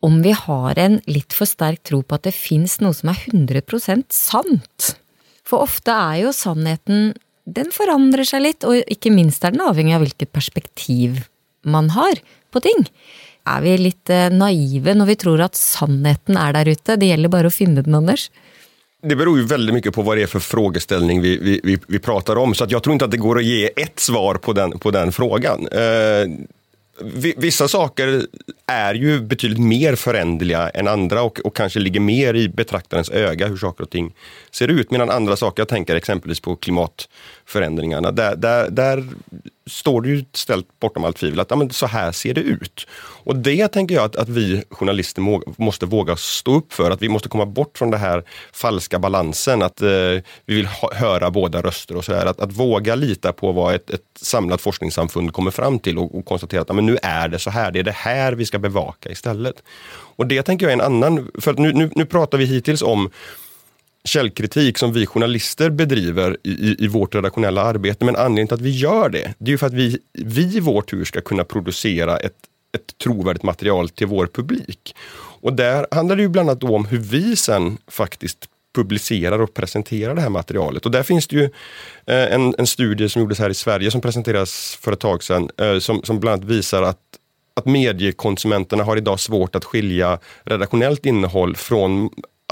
om 0.00 0.22
vi 0.22 0.32
har 0.32 0.78
en 0.78 1.00
lite 1.04 1.34
för 1.34 1.44
stark 1.44 1.82
tro 1.82 2.02
på 2.02 2.14
att 2.14 2.22
det 2.22 2.32
finns 2.32 2.80
något 2.80 2.96
som 2.96 3.08
är 3.08 3.14
100% 3.14 4.04
sant. 4.08 4.96
För 5.46 5.56
ofta 5.56 5.94
är 5.94 6.16
ju 6.16 6.32
sannheten, 6.32 7.14
den 7.46 7.70
förändrar 7.72 8.24
sig 8.24 8.40
lite 8.40 8.66
och 8.66 8.74
inte 8.74 9.10
minst 9.10 9.44
är 9.44 9.50
den 9.50 9.60
avhängig 9.60 9.94
av 9.94 10.00
vilket 10.00 10.32
perspektiv 10.32 11.24
man 11.62 11.90
har 11.90 12.14
på 12.50 12.60
ting. 12.60 12.90
Är 13.44 13.60
vi 13.60 13.78
lite 13.78 14.14
eh, 14.14 14.30
naiva 14.30 14.94
när 14.94 15.06
vi 15.06 15.16
tror 15.16 15.40
att 15.40 15.54
sannheten 15.54 16.36
är 16.36 16.52
där 16.52 16.68
ute? 16.68 16.96
Det 16.96 17.06
gäller 17.06 17.28
bara 17.28 17.46
att 17.46 17.54
finna 17.54 17.82
den, 17.82 17.94
Anders. 17.94 18.30
Det 19.02 19.16
beror 19.16 19.38
ju 19.38 19.44
väldigt 19.44 19.74
mycket 19.74 19.94
på 19.94 20.02
vad 20.02 20.16
det 20.16 20.22
är 20.22 20.26
för 20.26 20.38
frågeställning 20.38 21.20
vi, 21.20 21.38
vi, 21.38 21.60
vi, 21.64 21.78
vi 21.88 21.98
pratar 21.98 22.36
om. 22.36 22.54
Så 22.54 22.64
att 22.64 22.70
jag 22.70 22.82
tror 22.82 22.92
inte 22.92 23.04
att 23.04 23.10
det 23.10 23.16
går 23.16 23.38
att 23.38 23.44
ge 23.44 23.70
ett 23.76 24.00
svar 24.00 24.34
på 24.34 24.52
den, 24.52 24.78
på 24.78 24.90
den 24.90 25.12
frågan. 25.12 25.68
Eh, 25.68 26.26
vissa 27.36 27.68
saker 27.68 28.26
är 28.66 28.94
ju 28.94 29.20
betydligt 29.20 29.60
mer 29.60 29.94
föränderliga 29.94 30.68
än 30.68 30.88
andra 30.88 31.22
och, 31.22 31.40
och, 31.44 31.56
kanske 31.56 31.80
ligger 31.80 32.00
mer 32.00 32.34
i 32.34 32.48
betraktarens 32.48 33.10
öga 33.10 33.46
hur 33.46 33.56
saker 33.56 33.84
och 33.84 33.90
ting 33.90 34.14
ser 34.54 34.68
ut. 34.68 34.90
Medan 34.90 35.10
andra 35.10 35.36
saker, 35.36 35.60
jag 35.60 35.68
tänker 35.68 35.96
exempelvis 35.96 36.40
på 36.40 36.56
klimatförändringarna, 36.56 38.10
där, 38.10 38.36
där, 38.36 38.70
där 38.70 39.04
står 39.66 40.00
det 40.00 40.08
ju 40.08 40.24
ställt 40.32 40.80
bortom 40.80 41.04
allt 41.04 41.16
tvivel 41.16 41.40
att 41.40 41.50
ja, 41.50 41.56
men 41.56 41.70
så 41.70 41.86
här 41.86 42.12
ser 42.12 42.34
det 42.34 42.40
ut. 42.40 42.86
Och 42.96 43.36
det 43.36 43.68
tänker 43.68 43.94
jag 43.94 44.04
att, 44.04 44.16
att 44.16 44.28
vi 44.28 44.62
journalister 44.70 45.22
må, 45.22 45.42
måste 45.56 45.86
våga 45.86 46.16
stå 46.16 46.54
upp 46.54 46.72
för, 46.72 46.90
att 46.90 47.02
vi 47.02 47.08
måste 47.08 47.28
komma 47.28 47.46
bort 47.46 47.78
från 47.78 47.90
den 47.90 48.00
här 48.00 48.24
falska 48.52 48.98
balansen, 48.98 49.62
att 49.62 49.82
eh, 49.82 49.88
vi 50.46 50.54
vill 50.54 50.66
ha, 50.66 50.94
höra 50.94 51.30
båda 51.30 51.62
röster 51.62 51.96
och 51.96 52.04
sådär. 52.04 52.26
Att, 52.26 52.40
att 52.40 52.52
våga 52.52 52.94
lita 52.94 53.32
på 53.32 53.52
vad 53.52 53.74
ett, 53.74 53.90
ett 53.90 54.00
samlat 54.20 54.60
forskningssamfund 54.60 55.32
kommer 55.32 55.50
fram 55.50 55.78
till 55.78 55.98
och, 55.98 56.18
och 56.18 56.24
konstatera 56.24 56.60
att 56.60 56.68
ja, 56.68 56.74
men 56.74 56.86
nu 56.86 56.98
är 57.02 57.28
det 57.28 57.38
så 57.38 57.50
här, 57.50 57.70
det 57.70 57.78
är 57.78 57.82
det 57.82 57.92
här 57.92 58.32
vi 58.32 58.46
ska 58.46 58.58
bevaka 58.58 59.10
istället. 59.10 59.62
Och 60.16 60.26
det 60.26 60.42
tänker 60.42 60.66
jag 60.66 60.70
är 60.70 60.84
en 60.84 60.94
annan, 60.94 61.30
för 61.40 61.54
nu, 61.54 61.72
nu, 61.72 61.90
nu 61.94 62.06
pratar 62.06 62.38
vi 62.38 62.44
hittills 62.44 62.82
om 62.82 63.10
källkritik 64.04 64.78
som 64.78 64.92
vi 64.92 65.06
journalister 65.06 65.70
bedriver 65.70 66.36
i, 66.42 66.50
i, 66.50 66.76
i, 66.84 66.88
vårt 66.88 67.14
redaktionella 67.14 67.62
arbete. 67.62 68.04
Men 68.04 68.16
anledningen 68.16 68.48
till 68.48 68.54
att 68.54 68.60
vi 68.60 68.70
gör 68.70 69.08
det, 69.08 69.34
det 69.38 69.48
är 69.48 69.52
ju 69.52 69.58
för 69.58 69.66
att 69.66 69.74
vi, 69.74 69.98
vi 70.12 70.56
i 70.56 70.60
vår 70.60 70.82
tur 70.82 71.04
ska 71.04 71.20
kunna 71.20 71.44
producera 71.44 72.16
ett, 72.16 72.36
ett 72.74 72.98
trovärdigt 73.02 73.42
material 73.42 73.88
till 73.88 74.06
vår 74.06 74.26
publik. 74.26 74.96
Och 75.40 75.52
där 75.52 75.86
handlar 75.90 76.16
det 76.16 76.22
ju 76.22 76.28
bland 76.28 76.50
annat 76.50 76.64
om 76.64 76.84
hur 76.84 76.98
vi 76.98 77.36
sen 77.36 77.78
faktiskt 77.88 78.48
publicerar 78.74 79.38
och 79.38 79.54
presenterar 79.54 80.14
det 80.14 80.20
här 80.20 80.28
materialet. 80.28 80.86
Och 80.86 80.92
där 80.92 81.02
finns 81.02 81.26
det 81.26 81.36
ju 81.36 81.44
eh, 82.06 82.34
en, 82.34 82.54
en 82.58 82.66
studie 82.66 83.08
som 83.08 83.22
gjordes 83.22 83.38
här 83.38 83.50
i 83.50 83.54
Sverige 83.54 83.90
som 83.90 84.00
presenteras 84.00 84.78
för 84.80 84.92
ett 84.92 85.00
tag 85.00 85.22
sedan, 85.22 85.50
eh, 85.60 85.78
som, 85.78 86.02
som 86.02 86.20
bland 86.20 86.42
annat 86.42 86.50
visar 86.50 86.82
att 86.82 86.98
att 87.56 87.66
mediekonsumenterna 87.66 88.84
har 88.84 88.96
idag 88.96 89.20
svårt 89.20 89.56
att 89.56 89.64
skilja 89.64 90.18
redaktionellt 90.44 91.06
innehåll 91.06 91.56
från 91.56 92.10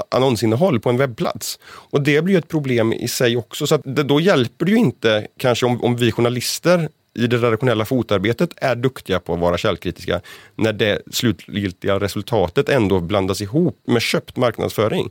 annonsinnehåll 0.09 0.79
på 0.79 0.89
en 0.89 0.97
webbplats. 0.97 1.59
Och 1.65 2.01
det 2.01 2.21
blir 2.21 2.37
ett 2.37 2.47
problem 2.47 2.93
i 2.93 3.07
sig 3.07 3.37
också. 3.37 3.67
Så 3.67 3.77
det, 3.77 4.03
då 4.03 4.19
hjälper 4.19 4.65
det 4.65 4.71
ju 4.71 4.77
inte 4.77 5.27
kanske 5.37 5.65
om, 5.65 5.83
om 5.83 5.95
vi 5.95 6.11
journalister 6.11 6.89
i 7.15 7.27
det 7.27 7.37
redaktionella 7.37 7.85
fotarbetet 7.85 8.49
är 8.57 8.75
duktiga 8.75 9.19
på 9.19 9.33
att 9.33 9.39
vara 9.39 9.57
källkritiska 9.57 10.21
när 10.55 10.73
det 10.73 11.01
slutgiltiga 11.11 11.99
resultatet 11.99 12.69
ändå 12.69 12.99
blandas 12.99 13.41
ihop 13.41 13.81
med 13.87 14.01
köpt 14.01 14.37
marknadsföring. 14.37 15.09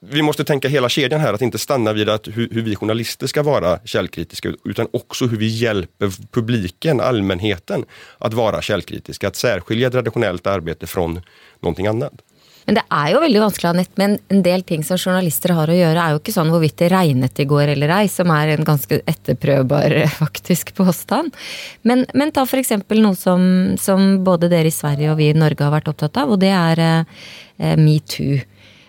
Vi 0.00 0.22
måste 0.22 0.44
tänka 0.44 0.68
hela 0.68 0.88
kedjan 0.88 1.20
här, 1.20 1.32
att 1.32 1.42
inte 1.42 1.58
stanna 1.58 1.92
vid 1.92 2.08
att 2.08 2.28
hur, 2.28 2.48
hur 2.50 2.62
vi 2.62 2.76
journalister 2.76 3.26
ska 3.26 3.42
vara 3.42 3.78
källkritiska, 3.84 4.52
utan 4.64 4.88
också 4.90 5.26
hur 5.26 5.36
vi 5.36 5.46
hjälper 5.46 6.12
publiken, 6.30 7.00
allmänheten, 7.00 7.84
att 8.18 8.34
vara 8.34 8.62
källkritiska. 8.62 9.28
Att 9.28 9.36
särskilja 9.36 9.88
ett 9.88 9.94
redaktionellt 9.94 10.46
arbete 10.46 10.86
från 10.86 11.20
någonting 11.60 11.86
annat. 11.86 12.12
Men 12.68 12.74
det 12.74 12.82
är 12.88 13.08
ju 13.08 13.20
väldigt 13.20 13.42
vanskelig, 13.42 13.68
Anette. 13.68 13.92
Men 13.94 14.18
en 14.28 14.42
del 14.42 14.62
ting 14.62 14.84
som 14.84 14.98
journalister 14.98 15.48
har 15.48 15.68
att 15.68 15.76
göra 15.76 16.02
är 16.02 16.10
ju 16.10 16.16
inte 16.20 16.32
sånn 16.34 16.50
hvorvidt 16.52 16.76
det 16.76 16.90
regnet 16.92 17.40
i 17.40 17.46
går 17.48 17.70
eller 17.72 17.88
ej, 17.96 18.10
som 18.12 18.28
är 18.30 18.48
en 18.52 18.64
ganska 18.64 18.98
etterprøvbar 19.08 19.94
eh, 19.96 20.10
faktisk 20.18 20.74
påstand. 20.76 21.32
Men, 21.82 22.04
men 22.12 22.32
ta 22.36 22.44
for 22.44 22.60
exempel 22.60 23.00
noe 23.00 23.16
som, 23.16 23.40
som 23.80 24.04
både 24.24 24.50
dere 24.52 24.68
i 24.68 24.74
Sverige 24.74 25.14
och 25.14 25.16
vi 25.20 25.30
i 25.30 25.34
Norge 25.34 25.64
har 25.64 25.72
varit 25.72 25.88
upptagna 25.88 26.26
av, 26.26 26.34
och 26.36 26.38
det 26.44 26.52
är 26.52 26.78
eh, 26.78 27.04
eh, 27.56 27.80
metoo. 27.80 28.36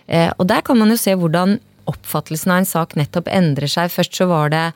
Eh, 0.06 0.28
og 0.36 0.44
der 0.52 0.60
kan 0.60 0.78
man 0.78 0.92
ju 0.92 1.00
se 1.00 1.16
hur 1.16 1.56
uppfattelsen 1.88 2.52
av 2.52 2.58
en 2.58 2.68
sak 2.68 2.94
nettopp 3.00 3.32
endrer 3.32 3.66
seg. 3.66 3.88
Først 3.88 4.14
så 4.14 4.28
var 4.28 4.52
det 4.52 4.72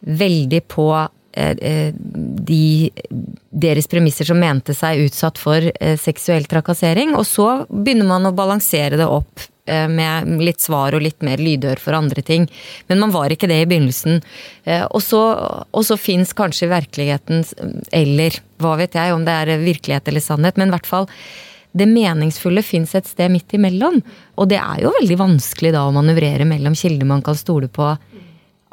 väldigt 0.00 0.66
på 0.68 0.90
Eh, 1.32 1.56
eh, 1.60 1.94
de, 2.48 2.90
deres 3.50 3.86
premisser 3.86 4.24
som 4.24 4.40
mente 4.40 4.74
seg 4.74 5.04
utsatt 5.04 5.38
for 5.38 5.60
eh, 5.60 5.98
seksuell 6.00 6.48
trakassering. 6.48 7.14
Og 7.18 7.26
så 7.28 7.48
begynner 7.68 8.08
man 8.08 8.28
å 8.28 8.34
balansere 8.36 9.00
det 9.00 9.08
opp 9.08 9.48
med 9.68 10.40
litt 10.40 10.62
svar 10.64 10.94
og 10.96 11.02
litt 11.04 11.18
mer 11.20 11.36
lydhør 11.44 11.76
for 11.76 11.92
andre 11.92 12.22
ting. 12.24 12.46
Men 12.88 13.02
man 13.02 13.10
var 13.12 13.28
ikke 13.28 13.50
det 13.50 13.58
i 13.60 13.66
begynnelsen. 13.68 14.22
Og 14.96 15.02
så, 15.04 15.20
og 15.68 15.84
så 15.84 15.98
fins 16.00 16.32
kanskje 16.32 16.70
virkeligheten, 16.70 17.42
eller 17.92 18.38
hva 18.64 18.78
vet 18.80 18.96
jeg 18.96 19.12
om 19.12 19.26
det 19.26 19.34
er 19.42 19.60
virkelighet 19.60 20.08
eller 20.08 20.24
sannhet, 20.24 20.56
men 20.56 20.72
i 20.72 20.72
hvert 20.72 20.88
fall 20.88 21.04
det 21.76 21.84
meningsfulle 21.84 22.64
fins 22.64 22.96
et 22.96 23.12
sted 23.12 23.28
midt 23.34 23.58
imellom. 23.60 24.00
Og 24.40 24.48
det 24.48 24.56
er 24.56 24.86
jo 24.86 24.94
veldig 25.02 25.20
vanskelig 25.20 25.76
da 25.76 25.84
å 25.84 25.92
manøvrere 25.92 26.48
mellom 26.48 26.72
kilder 26.72 27.12
man 27.12 27.20
kan 27.28 27.36
stole 27.36 27.68
på 27.68 27.92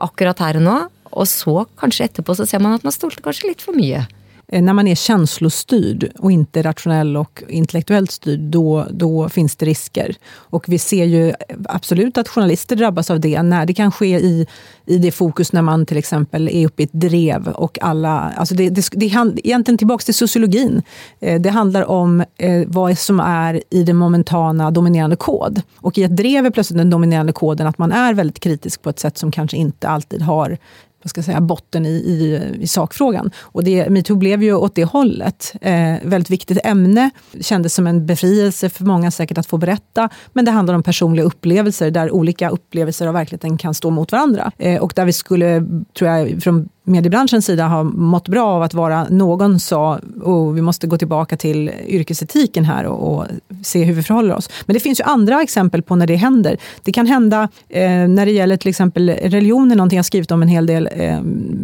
akkurat 0.07 0.47
her 0.47 0.61
og 0.61 0.63
nå, 0.63 0.79
och 1.15 1.27
så 1.27 1.65
kanske 1.79 2.03
efterpå 2.03 2.35
så 2.35 2.45
ser 2.45 2.59
man 2.59 2.73
att 2.73 2.83
man 2.83 2.91
stolte 2.91 3.21
kanske 3.21 3.47
lite 3.47 3.63
för 3.63 3.73
mycket. 3.73 4.07
Eh, 4.47 4.61
när 4.61 4.73
man 4.73 4.87
är 4.87 4.95
känslostyrd 4.95 6.11
och 6.19 6.31
inte 6.31 6.61
rationell 6.61 7.17
och 7.17 7.43
intellektuellt 7.47 8.11
styrd, 8.11 8.39
då, 8.39 8.87
då 8.91 9.29
finns 9.29 9.55
det 9.55 9.65
risker. 9.65 10.15
Och 10.33 10.65
vi 10.67 10.79
ser 10.79 11.05
ju 11.05 11.33
absolut 11.69 12.17
att 12.17 12.27
journalister 12.27 12.75
drabbas 12.75 13.11
av 13.11 13.19
det, 13.19 13.41
när 13.41 13.65
det 13.65 13.73
kan 13.73 13.91
ske 13.91 14.19
i, 14.19 14.47
i 14.85 14.97
det 14.97 15.11
fokus 15.11 15.53
när 15.53 15.61
man 15.61 15.85
till 15.85 15.97
exempel 15.97 16.49
är 16.49 16.65
uppe 16.65 16.81
i 16.81 16.85
ett 16.85 16.93
drev 16.93 17.47
och 17.47 17.79
alla... 17.81 18.33
Alltså 18.37 18.55
det, 18.55 18.69
det, 18.69 18.89
det 18.91 19.05
är 19.05 19.47
egentligen 19.47 19.77
tillbaka 19.77 20.03
till 20.03 20.13
sociologin. 20.13 20.81
Eh, 21.19 21.41
det 21.41 21.49
handlar 21.49 21.85
om 21.89 22.23
eh, 22.37 22.63
vad 22.67 22.97
som 22.97 23.19
är 23.19 23.63
i 23.69 23.83
den 23.83 23.95
momentana 23.95 24.71
dominerande 24.71 25.15
kod. 25.15 25.61
Och 25.77 25.97
i 25.97 26.03
ett 26.03 26.17
drev 26.17 26.45
är 26.45 26.49
plötsligt 26.49 26.77
den 26.77 26.89
dominerande 26.89 27.33
koden 27.33 27.67
att 27.67 27.77
man 27.77 27.91
är 27.91 28.13
väldigt 28.13 28.39
kritisk 28.39 28.81
på 28.81 28.89
ett 28.89 28.99
sätt 28.99 29.17
som 29.17 29.31
kanske 29.31 29.57
inte 29.57 29.87
alltid 29.87 30.21
har 30.21 30.57
vad 31.05 31.09
ska 31.09 31.19
jag 31.19 31.25
säga, 31.25 31.41
botten 31.41 31.85
i, 31.85 31.89
i, 31.89 32.41
i 32.59 32.67
sakfrågan. 32.67 33.31
Och 33.41 33.63
det, 33.63 33.89
metoo 33.89 34.15
blev 34.15 34.43
ju 34.43 34.53
åt 34.53 34.75
det 34.75 34.83
hållet. 34.83 35.53
Eh, 35.61 35.93
väldigt 36.03 36.29
viktigt 36.29 36.57
ämne, 36.63 37.09
kändes 37.41 37.73
som 37.73 37.87
en 37.87 38.05
befrielse 38.05 38.69
för 38.69 38.85
många 38.85 39.11
säkert 39.11 39.37
att 39.37 39.47
få 39.47 39.57
berätta. 39.57 40.09
Men 40.33 40.45
det 40.45 40.51
handlar 40.51 40.73
om 40.73 40.83
personliga 40.83 41.25
upplevelser, 41.25 41.91
där 41.91 42.11
olika 42.11 42.49
upplevelser 42.49 43.07
av 43.07 43.13
verkligheten 43.13 43.57
kan 43.57 43.73
stå 43.73 43.89
mot 43.89 44.11
varandra. 44.11 44.51
Eh, 44.57 44.81
och 44.81 44.93
där 44.95 45.05
vi 45.05 45.13
skulle, 45.13 45.65
tror 45.97 46.09
jag, 46.11 46.43
från 46.43 46.69
mediebranschens 46.85 47.45
sida 47.45 47.67
har 47.67 47.83
mått 47.83 48.27
bra 48.27 48.47
av 48.47 48.61
att 48.61 48.73
vara, 48.73 49.07
någon 49.09 49.59
sa, 49.59 49.99
oh, 50.23 50.53
vi 50.53 50.61
måste 50.61 50.87
gå 50.87 50.97
tillbaka 50.97 51.37
till 51.37 51.71
yrkesetiken 51.87 52.65
här 52.65 52.85
och, 52.85 53.17
och, 53.17 53.25
se 53.63 53.83
hur 53.83 53.93
vi 53.93 54.03
förhåller 54.03 54.35
oss. 54.35 54.49
Men 54.65 54.73
det 54.73 54.79
finns 54.79 54.99
ju 54.99 55.03
andra 55.03 55.41
exempel 55.41 55.81
på 55.81 55.95
när 55.95 56.07
det 56.07 56.15
händer. 56.15 56.57
Det 56.83 56.91
kan 56.91 57.07
hända 57.07 57.49
eh, 57.69 57.89
när 57.89 58.25
det 58.25 58.31
gäller 58.31 58.57
till 58.57 58.69
exempel 58.69 59.09
religion, 59.09 59.71
är 59.71 59.75
någonting 59.75 59.97
jag 59.97 60.05
skrivit 60.05 60.31
om 60.31 60.41
en 60.41 60.47
hel 60.47 60.65
del, 60.65 60.89
eh, 60.91 61.19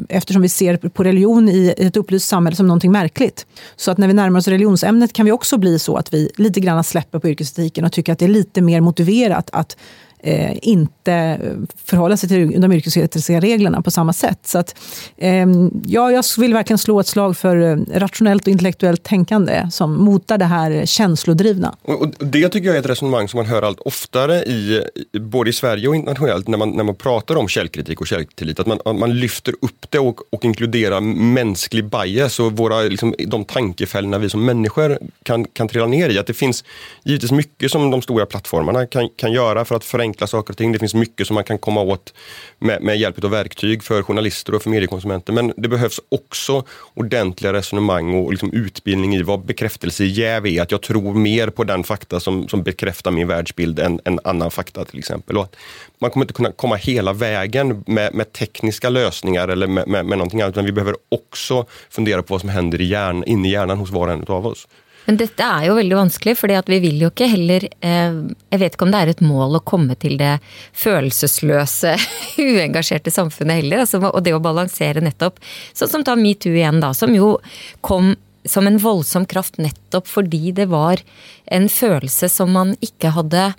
eftersom 0.09 0.41
vi 0.41 0.49
ser 0.49 0.77
på 0.77 1.03
religion 1.03 1.49
i 1.49 1.73
ett 1.77 1.97
upplyst 1.97 2.29
samhälle 2.29 2.55
som 2.55 2.67
någonting 2.67 2.91
märkligt. 2.91 3.45
Så 3.75 3.91
att 3.91 3.97
när 3.97 4.07
vi 4.07 4.13
närmar 4.13 4.39
oss 4.39 4.47
religionsämnet 4.47 5.13
kan 5.13 5.25
vi 5.25 5.31
också 5.31 5.57
bli 5.57 5.79
så 5.79 5.95
att 5.95 6.13
vi 6.13 6.29
lite 6.35 6.59
grann 6.59 6.83
släpper 6.83 7.19
på 7.19 7.29
yrkesetiken 7.29 7.85
och 7.85 7.91
tycker 7.91 8.13
att 8.13 8.19
det 8.19 8.25
är 8.25 8.29
lite 8.29 8.61
mer 8.61 8.81
motiverat 8.81 9.49
att 9.53 9.77
eh, 10.23 10.57
inte 10.61 11.39
förhålla 11.85 12.17
sig 12.17 12.29
till 12.29 12.61
de 12.61 12.71
yrkesetiska 12.71 13.39
reglerna 13.39 13.81
på 13.81 13.91
samma 13.91 14.13
sätt. 14.13 14.39
Så 14.43 14.57
att, 14.57 14.75
eh, 15.17 15.47
ja, 15.85 16.11
jag 16.11 16.23
vill 16.37 16.53
verkligen 16.53 16.77
slå 16.77 16.99
ett 16.99 17.07
slag 17.07 17.37
för 17.37 17.61
eh, 17.61 17.99
rationellt 17.99 18.41
och 18.41 18.47
intellektuellt 18.47 19.03
tänkande 19.03 19.67
som 19.71 19.93
motar 19.93 20.37
det 20.37 20.45
här 20.45 20.85
känslodrivna. 20.85 21.75
Och, 21.81 22.07
det 22.19 22.49
tycker 22.49 22.67
jag 22.67 22.75
är 22.75 22.79
ett 22.79 22.89
resonemang 22.89 23.27
som 23.27 23.37
man 23.37 23.45
hör 23.45 23.61
allt 23.61 23.79
oftare 23.79 24.35
i 24.35 24.83
både 25.19 25.49
i 25.49 25.53
Sverige 25.53 25.87
och 25.87 25.95
internationellt 25.95 26.47
när 26.47 26.57
man, 26.57 26.69
när 26.69 26.83
man 26.83 26.95
pratar 26.95 27.35
om 27.35 27.47
källkritik 27.47 28.01
och 28.01 28.07
källtillit. 28.07 28.59
Att 28.59 28.67
man, 28.67 28.99
man 28.99 29.19
lyfter 29.19 29.53
upp 29.61 29.85
det 29.89 29.99
och, 29.99 30.33
och 30.33 30.45
inkluderar 30.45 31.01
mänsklig 31.01 31.85
bias 31.85 32.39
och 32.39 32.51
våra, 32.51 32.81
liksom, 32.81 33.15
de 33.27 33.45
tankefällorna 33.45 34.17
vi 34.17 34.29
som 34.29 34.45
människor 34.45 34.97
kan, 35.23 35.45
kan 35.45 35.67
trilla 35.67 35.87
ner 35.87 36.09
i. 36.09 36.19
Att 36.19 36.27
det 36.27 36.33
finns 36.33 36.63
givetvis 37.03 37.31
mycket 37.31 37.71
som 37.71 37.91
de 37.91 38.01
stora 38.01 38.25
plattformarna 38.25 38.85
kan, 38.85 39.09
kan 39.15 39.33
göra 39.33 39.65
för 39.65 39.75
att 39.75 39.83
förenkla 39.83 40.10
förenkla 40.11 40.27
saker 40.27 40.53
och 40.53 40.57
ting. 40.57 40.71
Det 40.71 40.79
finns 40.79 40.93
mycket 40.93 41.27
som 41.27 41.35
man 41.35 41.43
kan 41.43 41.57
komma 41.57 41.81
åt 41.81 42.13
med, 42.59 42.81
med 42.81 42.97
hjälp 42.97 43.23
av 43.23 43.31
verktyg 43.31 43.83
för 43.83 44.03
journalister 44.03 44.55
och 44.55 44.63
för 44.63 44.69
mediekonsumenter. 44.69 45.33
Men 45.33 45.53
det 45.57 45.69
behövs 45.69 45.99
också 46.11 46.63
ordentliga 46.95 47.53
resonemang 47.53 48.13
och 48.13 48.31
liksom 48.31 48.53
utbildning 48.53 49.15
i 49.15 49.23
vad 49.23 49.45
bekräftelsejäv 49.45 50.45
är. 50.45 50.61
Att 50.61 50.71
jag 50.71 50.81
tror 50.81 51.13
mer 51.13 51.49
på 51.49 51.63
den 51.63 51.83
fakta 51.83 52.19
som, 52.19 52.47
som 52.47 52.63
bekräftar 52.63 53.11
min 53.11 53.27
världsbild 53.27 53.79
än, 53.79 53.99
än 54.05 54.19
annan 54.23 54.51
fakta 54.51 54.85
till 54.85 54.99
exempel. 54.99 55.37
Och 55.37 55.55
man 55.99 56.11
kommer 56.11 56.23
inte 56.25 56.33
kunna 56.33 56.51
komma 56.51 56.75
hela 56.75 57.13
vägen 57.13 57.83
med, 57.87 58.13
med 58.13 58.33
tekniska 58.33 58.89
lösningar 58.89 59.47
eller 59.47 59.67
med, 59.67 59.87
med, 59.87 60.05
med 60.05 60.17
någonting 60.17 60.41
annat, 60.41 60.53
utan 60.53 60.65
vi 60.65 60.71
behöver 60.71 60.95
också 61.11 61.65
fundera 61.89 62.23
på 62.23 62.33
vad 62.33 62.41
som 62.41 62.49
händer 62.49 62.81
i 62.81 62.85
hjärn, 62.85 63.23
inne 63.27 63.47
i 63.47 63.51
hjärnan 63.51 63.77
hos 63.77 63.89
var 63.89 64.07
och 64.07 64.13
en 64.13 64.23
av 64.27 64.47
oss. 64.47 64.67
Men 65.07 65.17
dette 65.17 65.43
er 65.43 65.65
jo 65.65 65.75
veldig 65.77 65.97
vanskelig, 65.97 66.35
fordi 66.37 66.55
at 66.59 66.67
vi 66.69 66.77
vil 66.83 66.99
jo 67.01 67.09
ikke 67.09 67.29
heller 67.31 67.65
eh, 67.65 68.17
Jeg 68.53 68.61
vet 68.61 68.75
ikke 68.75 68.85
om 68.85 68.91
det 68.93 68.99
er 69.01 69.11
et 69.13 69.23
mål 69.25 69.57
å 69.57 69.63
komme 69.65 69.97
til 69.99 70.17
det 70.21 70.35
følelsesløse, 70.77 71.95
uengasjerte 72.51 73.13
samfunnet 73.13 73.63
heller. 73.63 73.83
Altså, 73.85 74.01
og 74.05 74.21
det 74.25 74.35
å 74.37 74.43
balansere 74.43 75.03
nettopp 75.03 75.41
Sånn 75.73 75.91
som 75.91 76.05
ta 76.05 76.17
metoo 76.19 76.53
igjen, 76.53 76.81
da, 76.83 76.93
som 76.97 77.13
jo 77.15 77.37
kom 77.85 78.13
som 78.45 78.65
en 78.65 78.79
voldsom 78.81 79.27
kraft 79.29 79.59
nettopp 79.61 80.07
fordi 80.09 80.53
det 80.57 80.65
var 80.71 81.01
en 81.45 81.67
følelse 81.69 82.29
som 82.31 82.49
man 82.55 82.73
ikke 82.81 83.13
hadde 83.13 83.51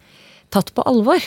tatt 0.53 0.73
på 0.75 0.85
alvor. 0.89 1.23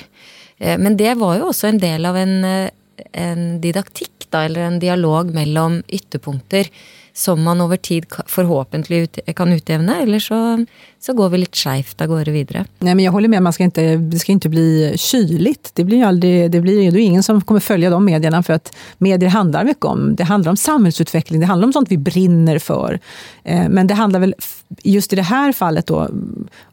Eh, 0.57 0.77
men 0.79 0.97
det 0.99 1.15
var 1.21 1.39
jo 1.39 1.51
også 1.51 1.71
en 1.71 1.81
del 1.81 2.07
av 2.07 2.19
en, 2.19 2.35
eh, 2.45 2.69
en 3.13 3.61
didaktikk, 3.61 4.29
da, 4.29 4.45
eller 4.45 4.67
en 4.67 4.79
dialog 4.79 5.31
mellom 5.33 5.81
ytterpunkter 5.87 6.71
som 7.17 7.43
man 7.43 7.61
over 7.61 7.77
tid 7.77 8.05
förhoppningsvis 8.25 9.09
ut, 9.25 9.35
kan 9.35 9.53
utjämna 9.53 10.01
eller 10.01 10.19
så, 10.19 10.65
så 10.99 11.13
går 11.13 11.29
vi 11.29 11.37
lite 11.37 11.57
skevt 11.57 12.01
av 12.01 12.07
gårde 12.07 12.31
vidare. 12.31 12.65
Nej, 12.79 12.95
men 12.95 13.05
jag 13.05 13.11
håller 13.11 13.27
med, 13.27 13.43
man 13.43 13.53
ska 13.53 13.63
inte, 13.63 13.95
det 13.95 14.19
ska 14.19 14.31
inte 14.31 14.49
bli 14.49 14.93
kyligt. 14.97 15.71
Det 15.73 15.83
blir 15.83 15.97
ju 15.97 16.03
aldrig, 16.03 16.51
det 16.51 16.61
blir 16.61 16.91
det 16.91 16.99
är 16.99 17.01
ingen 17.01 17.23
som 17.23 17.41
kommer 17.41 17.59
följa 17.59 17.89
de 17.89 18.05
medierna 18.05 18.43
för 18.43 18.53
att 18.53 18.75
medier 18.97 19.29
handlar 19.29 19.63
mycket 19.63 19.85
om, 19.85 20.15
det 20.15 20.23
handlar 20.23 20.49
om 20.49 20.57
samhällsutveckling, 20.57 21.39
det 21.39 21.45
handlar 21.45 21.67
om 21.67 21.73
sånt 21.73 21.91
vi 21.91 21.97
brinner 21.97 22.59
för. 22.59 22.99
Eh, 23.43 23.69
men 23.69 23.87
det 23.87 23.93
handlar 23.93 24.19
väl 24.19 24.35
just 24.83 25.13
i 25.13 25.15
det 25.15 25.21
här 25.21 25.51
fallet 25.51 25.87
då 25.87 26.09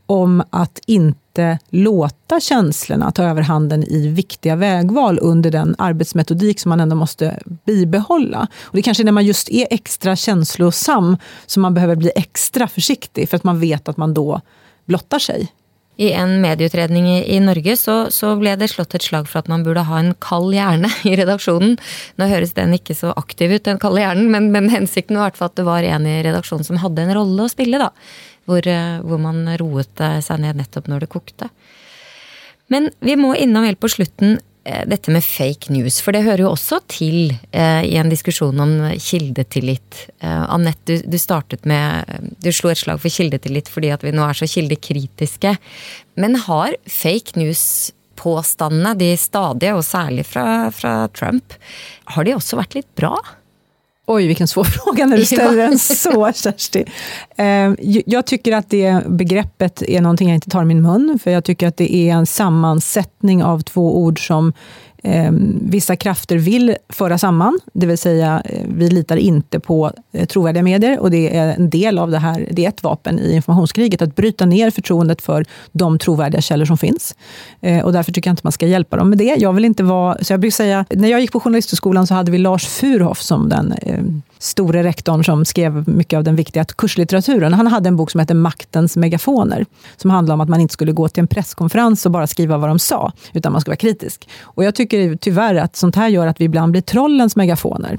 om 0.07 0.43
att 0.51 0.81
inte 0.87 1.22
inte 1.33 1.59
låta 1.71 2.41
känslorna 2.41 3.11
ta 3.11 3.25
överhanden 3.25 3.85
i 3.85 4.09
viktiga 4.09 4.57
vägval 4.57 5.19
under 5.23 5.51
den 5.51 5.75
arbetsmetodik 5.79 6.61
som 6.61 6.69
man 6.69 6.81
ändå 6.81 6.97
måste 6.97 7.39
bibehålla. 7.67 8.49
Och 8.63 8.77
det 8.77 8.83
kanske 8.83 9.03
är 9.03 9.05
när 9.05 9.13
man 9.13 9.25
just 9.25 9.51
är 9.51 9.67
extra 9.71 10.17
känslosam 10.17 11.17
som 11.47 11.63
man 11.63 11.75
behöver 11.75 11.97
bli 11.97 12.11
extra 12.17 12.69
försiktig 12.69 13.29
för 13.29 13.37
att 13.37 13.45
man 13.45 13.61
vet 13.61 13.89
att 13.89 13.97
man 13.97 14.15
då 14.15 14.41
blottar 14.85 15.19
sig. 15.19 15.53
I 15.97 16.13
en 16.13 16.41
medieutredning 16.41 17.09
i, 17.09 17.37
i 17.37 17.41
Norge 17.41 17.77
så, 17.77 18.11
så, 18.11 18.37
ble 18.37 18.57
det 18.57 18.69
slått 18.69 18.95
et 18.95 19.03
slag 19.03 19.29
for 19.29 19.39
at 19.39 19.49
man 19.49 19.65
burde 19.65 19.85
ha 19.85 19.99
en 19.99 20.15
kald 20.21 20.55
hjerne 20.55 20.89
i 21.05 21.17
redaksjonen. 21.17 21.79
Nå 22.17 22.29
høres 22.29 22.53
den 22.57 22.75
ikke 22.77 22.97
så 22.97 23.13
aktiv 23.17 23.53
ut, 23.53 23.65
den 23.65 23.81
kalde 23.81 24.01
hjernen, 24.01 24.31
men, 24.33 24.51
men 24.53 24.71
hensikten 24.73 25.17
var 25.17 25.29
i 25.29 25.31
hvert 25.31 25.41
fall 25.41 25.53
at 25.53 25.61
det 25.61 25.69
var 25.69 25.89
en 25.89 26.09
i 26.09 26.21
redaksjonen 26.25 26.69
som 26.69 26.81
hadde 26.81 27.05
en 27.05 27.15
rolle 27.17 27.45
å 27.45 27.53
spille. 27.53 27.81
da. 27.81 27.93
Hvor, 28.49 28.67
eh, 28.67 28.99
hvor 29.07 29.21
man 29.23 29.45
roet 29.61 30.03
eh, 30.03 30.19
seg 30.25 30.43
ned 30.43 30.59
nettopp 30.59 30.89
når 30.91 31.05
det 31.05 31.13
kokte. 31.13 31.51
Men 32.73 32.89
vi 33.05 33.19
må 33.21 33.35
innom 33.37 33.67
helt 33.67 33.81
på 33.83 33.91
slutten 33.93 34.39
eh, 34.65 34.83
dette 34.89 35.13
med 35.13 35.25
fake 35.25 35.73
news, 35.75 36.01
for 36.03 36.17
det 36.17 36.25
hører 36.25 36.45
jo 36.47 36.53
også 36.55 36.81
til 36.91 37.35
eh, 37.53 37.83
i 37.85 37.99
en 38.01 38.13
diskusjon 38.13 38.63
om 38.65 38.73
kildetillit. 38.97 40.07
Eh, 40.25 40.45
Anette, 40.49 40.87
du, 40.89 41.11
du, 41.13 41.19
startet 41.21 41.69
med 41.69 42.33
Du 42.43 42.49
slo 42.55 42.73
et 42.73 42.81
slag 42.81 43.03
for 43.03 43.13
kildetillit 43.13 43.69
fordi 43.73 43.93
at 43.95 44.07
vi 44.07 44.15
nå 44.15 44.25
er 44.25 44.39
så 44.39 44.49
kildekritiske. 44.49 45.57
Men 46.23 46.41
har 46.47 46.79
fake 46.89 47.37
news-påstandene, 47.41 48.97
de 48.99 49.13
stadige, 49.21 49.77
og 49.77 49.85
særlig 49.87 50.27
fra, 50.31 50.47
fra 50.75 50.97
Trump, 51.13 51.59
har 52.17 52.27
de 52.27 52.37
også 52.39 52.59
vært 52.63 52.81
litt 52.81 52.91
bra? 52.99 53.15
Oj, 54.07 54.27
vilken 54.27 54.49
svår 54.49 54.65
fråga 54.85 55.07
när 55.07 55.17
du 55.17 55.25
ställer 55.25 55.57
den 55.57 55.79
så, 55.79 56.33
Kersti. 56.33 56.85
Ehm, 57.37 57.77
jag 58.07 58.27
tycker 58.27 58.57
att 58.57 58.71
det 58.71 59.07
begreppet 59.09 59.83
är 59.83 60.01
någonting 60.01 60.29
jag 60.29 60.35
inte 60.35 60.51
tar 60.51 60.63
i 60.63 60.65
min 60.65 60.83
mun, 60.83 61.19
för 61.23 61.31
jag 61.31 61.45
tycker 61.45 61.69
att 61.69 61.77
det 61.77 61.95
är 61.95 62.13
en 62.13 62.27
sammansättning 62.27 63.45
av 63.45 63.61
två 63.61 63.99
ord 63.99 64.27
som 64.27 64.53
eh, 65.03 65.31
vissa 65.61 65.97
krafter 65.97 66.37
vill 66.37 66.77
föra 66.89 67.19
samman, 67.19 67.59
det 67.73 67.87
vill 67.87 67.99
säga 67.99 68.43
eh, 68.45 68.67
vi 68.69 68.91
litar 68.91 69.17
inte 69.17 69.61
på 69.61 69.93
eh, 70.13 70.27
trovärdiga 70.27 70.63
medier 70.63 70.99
och 70.99 71.11
det 71.11 71.37
är 71.37 71.55
en 71.55 71.71
del 71.71 71.99
av 71.99 72.11
det 72.11 72.19
här, 72.19 72.49
det 72.51 72.65
är 72.65 72.69
ett 72.69 72.83
vapen 72.83 73.19
i 73.19 73.35
informationskriget, 73.35 74.03
att 74.03 74.17
bryta 74.17 74.47
ner 74.47 74.71
förtroendet 74.71 75.23
för 75.23 75.45
de 75.73 75.99
trovärdiga 75.99 76.41
källor 76.41 76.65
som 76.65 76.79
finns. 76.79 77.17
Eh, 77.61 77.85
och 77.85 77.93
därför 77.93 78.13
tycker 78.13 78.29
jag 78.29 78.33
inte 78.33 78.41
man 78.45 78.53
ska 78.53 78.67
hjälpa 78.67 78.97
dem 78.97 79.09
med 79.09 79.19
det. 79.19 79.37
Jag 79.39 79.53
vill 79.53 79.65
inte 79.65 79.83
vara, 79.83 80.19
så 80.21 80.33
jag 80.33 80.41
brukar 80.41 80.55
säga, 80.55 80.85
när 80.91 81.09
jag 81.09 81.21
gick 81.21 81.33
på 81.33 81.41
Journalisthögskolan 81.41 82.07
så 82.07 82.15
hade 82.15 82.33
vi 82.33 82.39
Lars 82.39 82.67
Furhoff 82.67 83.21
som 83.21 83.49
den 83.49 83.73
eh, 83.73 83.99
store 84.43 84.83
rektorn 84.83 85.25
som 85.25 85.45
skrev 85.45 85.89
mycket 85.89 86.17
av 86.17 86.25
den 86.25 86.37
viktiga 86.37 86.65
kurslitteraturen. 86.65 87.53
Han 87.53 87.67
hade 87.67 87.89
en 87.89 87.97
bok 87.97 88.11
som 88.11 88.21
hette 88.21 88.35
Maktens 88.35 88.97
megafoner, 88.97 89.67
som 89.97 90.11
handlade 90.11 90.35
om 90.35 90.41
att 90.41 90.49
man 90.49 90.61
inte 90.61 90.73
skulle 90.73 90.93
gå 90.93 91.09
till 91.09 91.21
en 91.21 91.27
presskonferens 91.27 92.07
och 92.07 92.13
bara 92.13 92.27
skriva 92.27 92.59
vad 92.59 92.71
de 92.71 92.79
sa, 92.79 93.13
utan 93.33 93.53
man 93.53 93.61
skulle 93.61 93.73
vara 93.73 93.77
kritisk. 93.77 94.29
Och 94.43 94.65
jag 94.65 94.75
tycker 94.75 95.17
tyvärr 95.17 95.55
att 95.55 95.77
sånt 95.77 95.97
här 95.97 96.09
gör 96.09 96.27
att 96.27 96.41
vi 96.41 96.45
ibland 96.45 96.73
blir 96.73 96.83
trollens 96.83 97.37
megafoner. 97.37 97.99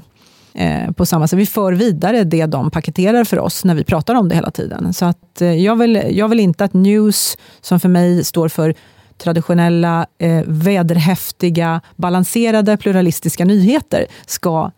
Eh, 0.54 0.90
på 0.92 1.06
samma 1.06 1.28
sätt. 1.28 1.38
Vi 1.38 1.46
för 1.46 1.72
vidare 1.72 2.24
det 2.24 2.46
de 2.46 2.70
paketerar 2.70 3.24
för 3.24 3.38
oss 3.38 3.64
när 3.64 3.74
vi 3.74 3.84
pratar 3.84 4.14
om 4.14 4.28
det 4.28 4.34
hela 4.34 4.50
tiden. 4.50 4.94
Så 4.94 5.04
att, 5.04 5.40
eh, 5.40 5.52
jag, 5.52 5.76
vill, 5.76 6.02
jag 6.10 6.28
vill 6.28 6.40
inte 6.40 6.64
att 6.64 6.72
news, 6.72 7.36
som 7.60 7.80
för 7.80 7.88
mig 7.88 8.24
står 8.24 8.48
för 8.48 8.74
traditionella, 9.18 10.06
eh, 10.18 10.42
vederhäftiga, 10.46 11.80
balanserade, 11.96 12.76
pluralistiska 12.76 13.44
nyheter, 13.44 14.06
ska 14.26 14.70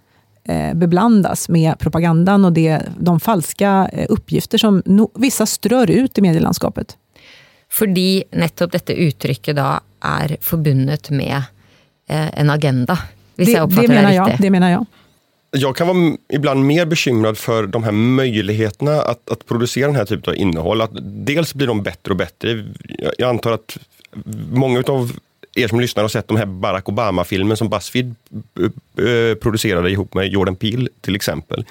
eh, 0.48 0.74
beblandas 0.74 1.48
med 1.48 1.78
propagandan 1.78 2.44
och 2.44 2.52
det, 2.52 2.82
de 2.98 3.20
falska 3.20 3.90
eh, 3.92 4.06
uppgifter 4.08 4.58
som 4.58 4.82
no, 4.84 5.10
vissa 5.14 5.46
strör 5.46 5.90
ut 5.90 6.18
i 6.18 6.20
medielandskapet. 6.20 6.96
Fordi 7.72 8.24
nettopp 8.32 8.72
dette 8.72 8.94
uttrykket 8.94 9.56
da 9.58 9.80
er 10.06 10.36
forbundet 10.40 11.10
med 11.10 11.36
eh, 12.08 12.40
en 12.40 12.50
agenda. 12.50 12.98
Hvis 13.36 13.52
det, 13.52 13.62
oppfatter 13.62 13.88
det, 13.88 13.94
menar 13.94 14.12
det 14.12 14.20
riktigt. 14.20 14.42
det 14.42 14.50
menar 14.50 14.70
jag. 14.70 14.86
Jag 15.50 15.76
kan 15.76 15.86
vara 15.86 16.16
ibland 16.32 16.66
mer 16.66 16.86
bekymrad 16.86 17.38
för 17.38 17.66
de 17.66 17.84
här 17.84 17.92
möjligheterna 17.92 18.92
att, 18.92 19.30
att 19.30 19.46
producera 19.46 19.86
den 19.86 19.96
här 19.96 20.04
typen 20.04 20.30
av 20.30 20.36
innehåll. 20.36 20.80
Att 20.80 20.90
dels 21.26 21.54
blir 21.54 21.66
de 21.66 21.82
bättre 21.82 22.10
och 22.10 22.16
bättre. 22.16 22.64
Jag 23.18 23.28
antar 23.28 23.52
att 23.52 23.78
många 24.50 24.82
av 24.86 25.12
er 25.56 25.68
som 25.68 25.80
lyssnar 25.80 26.04
har 26.04 26.08
sett 26.08 26.28
de 26.28 26.36
här 26.36 26.46
Barack 26.46 26.88
Obama-filmen 26.88 27.56
som 27.56 27.68
Buzzfeed 27.68 28.14
eh, 28.60 29.06
eh, 29.06 29.34
producerade 29.34 29.90
ihop 29.90 30.14
med 30.14 30.26
Jordan 30.26 30.56
Peele 30.56 30.88
till 31.00 31.16
exempel. 31.16 31.64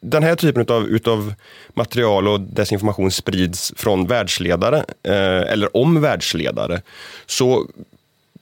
Den 0.00 0.22
här 0.22 0.36
typen 0.36 0.66
av 0.68 0.86
utav 0.86 1.34
material 1.74 2.28
och 2.28 2.40
desinformation 2.40 3.10
sprids 3.10 3.72
från 3.76 4.06
världsledare, 4.06 4.84
eh, 5.02 5.52
eller 5.52 5.76
om 5.76 6.00
världsledare, 6.00 6.82
så 7.26 7.66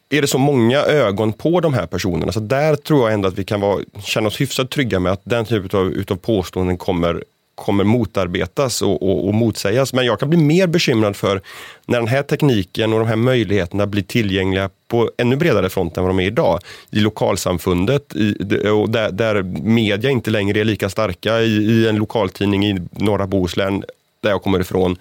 är 0.08 0.22
det 0.22 0.28
så 0.28 0.38
många 0.38 0.78
ögon 0.78 1.32
på 1.32 1.60
de 1.60 1.74
här 1.74 1.86
personerna, 1.86 2.32
så 2.32 2.40
där 2.40 2.76
tror 2.76 3.00
jag 3.00 3.14
ändå 3.14 3.28
att 3.28 3.38
vi 3.38 3.44
kan 3.44 3.60
vara, 3.60 3.80
känna 4.02 4.28
oss 4.28 4.40
hyfsat 4.40 4.70
trygga 4.70 5.00
med 5.00 5.12
att 5.12 5.20
den 5.24 5.44
typen 5.44 5.80
av 5.80 5.92
utav 5.92 6.16
påståenden 6.16 6.78
kommer 6.78 7.24
kommer 7.60 7.84
motarbetas 7.84 8.82
och, 8.82 9.02
och, 9.02 9.28
och 9.28 9.34
motsägas. 9.34 9.92
Men 9.92 10.06
jag 10.06 10.20
kan 10.20 10.30
bli 10.30 10.38
mer 10.38 10.66
bekymrad 10.66 11.16
för 11.16 11.40
när 11.86 11.98
den 11.98 12.08
här 12.08 12.22
tekniken 12.22 12.92
och 12.92 12.98
de 12.98 13.08
här 13.08 13.16
möjligheterna 13.16 13.86
blir 13.86 14.02
tillgängliga 14.02 14.70
på 14.88 15.10
ännu 15.16 15.36
bredare 15.36 15.68
front 15.68 15.96
än 15.96 16.04
vad 16.04 16.10
de 16.10 16.20
är 16.20 16.26
idag. 16.26 16.60
I 16.90 17.00
lokalsamfundet, 17.00 18.16
i, 18.16 18.34
och 18.68 18.90
där, 18.90 19.10
där 19.10 19.42
media 19.62 20.10
inte 20.10 20.30
längre 20.30 20.60
är 20.60 20.64
lika 20.64 20.88
starka, 20.88 21.40
i, 21.40 21.56
i 21.56 21.88
en 21.88 21.96
lokaltidning 21.96 22.66
i 22.66 22.80
norra 22.92 23.26
Bohuslän, 23.26 23.84
där 24.20 24.30
jag 24.30 24.42
kommer 24.42 24.60
ifrån. 24.60 24.96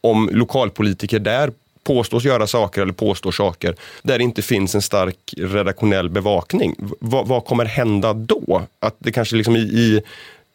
Om 0.00 0.30
lokalpolitiker 0.32 1.18
där 1.18 1.50
påstås 1.84 2.24
göra 2.24 2.46
saker 2.46 2.82
eller 2.82 2.92
påstår 2.92 3.32
saker 3.32 3.74
där 4.02 4.18
det 4.18 4.24
inte 4.24 4.42
finns 4.42 4.74
en 4.74 4.82
stark 4.82 5.34
redaktionell 5.36 6.08
bevakning. 6.08 6.74
V 7.00 7.22
vad 7.24 7.44
kommer 7.44 7.64
hända 7.64 8.12
då? 8.12 8.62
Att 8.80 8.96
det 8.98 9.12
kanske 9.12 9.36
liksom 9.36 9.56
i, 9.56 9.60
i 9.60 10.02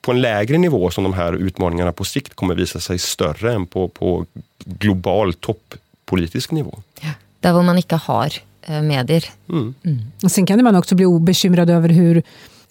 på 0.04 0.12
en 0.12 0.22
lägre 0.22 0.58
nivå 0.58 0.92
som 0.92 1.04
de 1.04 1.13
här 1.13 1.34
utmaningarna 1.34 1.92
på 1.92 2.04
sikt 2.04 2.34
kommer 2.34 2.56
visa 2.56 2.80
sig 2.80 3.00
större 3.00 3.54
än 3.54 3.66
på, 3.66 3.88
på 3.88 4.26
global 4.66 5.34
toppolitisk 5.34 6.52
nivå. 6.52 6.80
Ja, 7.02 7.10
där 7.39 7.62
man 7.62 7.78
inte 7.78 7.96
har 7.96 8.34
eh, 8.62 8.82
medier. 8.82 9.26
Mm. 9.50 9.74
Mm. 9.84 10.30
Sen 10.30 10.46
kan 10.46 10.63
man 10.63 10.76
också 10.76 10.96
bli 10.96 11.06
bekymrad 11.20 11.70
över 11.70 11.89
hur 11.89 12.24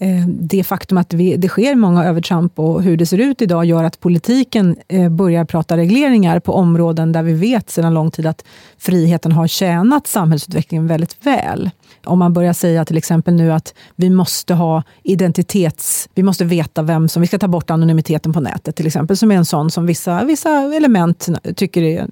Eh, 0.03 0.27
det 0.27 0.65
faktum 0.65 0.99
att 0.99 1.13
vi, 1.13 1.37
det 1.37 1.49
sker 1.49 1.75
många 1.75 2.05
övertramp 2.05 2.59
och 2.59 2.83
hur 2.83 2.97
det 2.97 3.07
ser 3.07 3.19
ut 3.19 3.43
idag 3.43 3.65
gör 3.65 3.85
att 3.85 4.01
politiken 4.01 4.77
eh, 4.89 5.09
börjar 5.09 5.45
prata 5.45 5.77
regleringar 5.77 6.41
på 6.41 6.53
områden 6.53 7.13
där 7.13 7.23
vi 7.23 7.33
vet 7.33 7.71
sedan 7.71 7.95
lång 7.95 8.11
tid 8.11 8.27
att 8.27 8.45
friheten 8.79 9.33
har 9.33 9.47
tjänat 9.47 10.07
samhällsutvecklingen 10.07 10.87
väldigt 10.87 11.27
väl. 11.27 11.71
Om 12.05 12.19
man 12.19 12.33
börjar 12.33 12.53
säga 12.53 12.85
till 12.85 12.97
exempel 12.97 13.35
nu 13.35 13.53
att 13.53 13.75
vi 13.97 14.11
måste 14.11 14.55
ha 14.55 14.83
identitets... 15.03 16.09
Vi 16.15 16.23
måste 16.23 16.45
veta 16.45 16.83
vem 16.83 17.09
som... 17.09 17.21
Vi 17.21 17.27
ska 17.27 17.39
ta 17.39 17.49
bort 17.49 17.71
anonymiteten 17.71 18.33
på 18.33 18.41
nätet 18.41 18.77
till 18.77 18.87
exempel, 18.87 19.17
som 19.17 19.33
är 19.33 19.37
en 19.37 19.45
sån 19.45 19.71
som 19.71 19.87
vissa, 19.87 20.25
vissa 20.25 20.77
element 20.77 21.29
tycker 21.57 21.83
är 21.83 22.07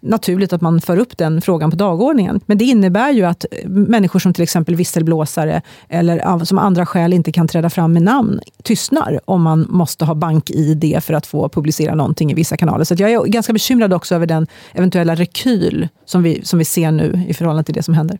naturligt 0.00 0.52
att 0.52 0.60
man 0.60 0.80
för 0.80 0.96
upp 0.96 1.18
den 1.18 1.40
frågan 1.40 1.70
på 1.70 1.76
dagordningen. 1.76 2.40
Men 2.46 2.58
det 2.58 2.64
innebär 2.64 3.10
ju 3.10 3.24
att 3.24 3.44
eh, 3.50 3.68
människor 3.68 4.18
som 4.18 4.34
till 4.34 4.42
exempel 4.42 4.76
visselblåsare 4.76 5.62
eller 5.88 6.44
som 6.44 6.58
andra 6.58 6.86
skäl 6.86 7.12
inte 7.12 7.32
kan 7.32 7.48
träda 7.48 7.70
fram 7.70 7.92
med 7.92 8.02
namn 8.02 8.40
tystnar 8.62 9.20
om 9.24 9.42
man 9.42 9.66
måste 9.68 10.04
ha 10.04 10.14
bank-id 10.14 11.02
för 11.02 11.14
att 11.14 11.26
få 11.26 11.48
publicera 11.48 11.94
någonting 11.94 12.30
i 12.30 12.34
vissa 12.34 12.56
kanaler. 12.56 12.84
Så 12.84 12.94
jag 12.98 13.10
är 13.10 13.24
ganska 13.24 13.52
bekymrad 13.52 13.92
också 13.92 14.14
över 14.14 14.26
den 14.26 14.46
eventuella 14.72 15.14
rekyl 15.14 15.88
som 16.04 16.22
vi, 16.22 16.44
som 16.44 16.58
vi 16.58 16.64
ser 16.64 16.90
nu 16.90 17.24
i 17.28 17.34
förhållande 17.34 17.64
till 17.64 17.74
det 17.74 17.82
som 17.82 17.94
händer. 17.94 18.18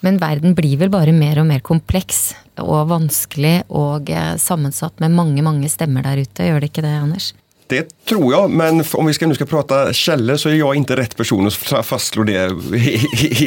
Men 0.00 0.18
världen 0.18 0.54
blir 0.54 0.76
väl 0.76 0.90
bara 0.90 1.12
mer 1.12 1.38
och 1.38 1.46
mer 1.46 1.60
komplex 1.60 2.34
och 2.56 2.88
vansklig 2.88 3.62
och 3.66 4.10
eh, 4.10 4.36
sammansatt 4.36 4.98
med 4.98 5.10
många, 5.10 5.42
många 5.42 5.68
stämmer 5.68 6.02
där 6.02 6.16
ute, 6.16 6.46
gör 6.46 6.60
det 6.60 6.66
inte 6.66 6.80
det 6.80 6.98
Anders? 6.98 7.34
Det 7.66 8.04
tror 8.04 8.32
jag, 8.32 8.50
men 8.50 8.84
om 8.92 9.06
vi 9.06 9.14
ska, 9.14 9.26
nu 9.26 9.34
ska 9.34 9.46
prata 9.46 9.92
källor 9.92 10.36
så 10.36 10.48
är 10.48 10.54
jag 10.54 10.74
inte 10.74 10.96
rätt 10.96 11.16
person 11.16 11.46
att 11.46 11.86
fastslå 11.86 12.22
det 12.22 12.52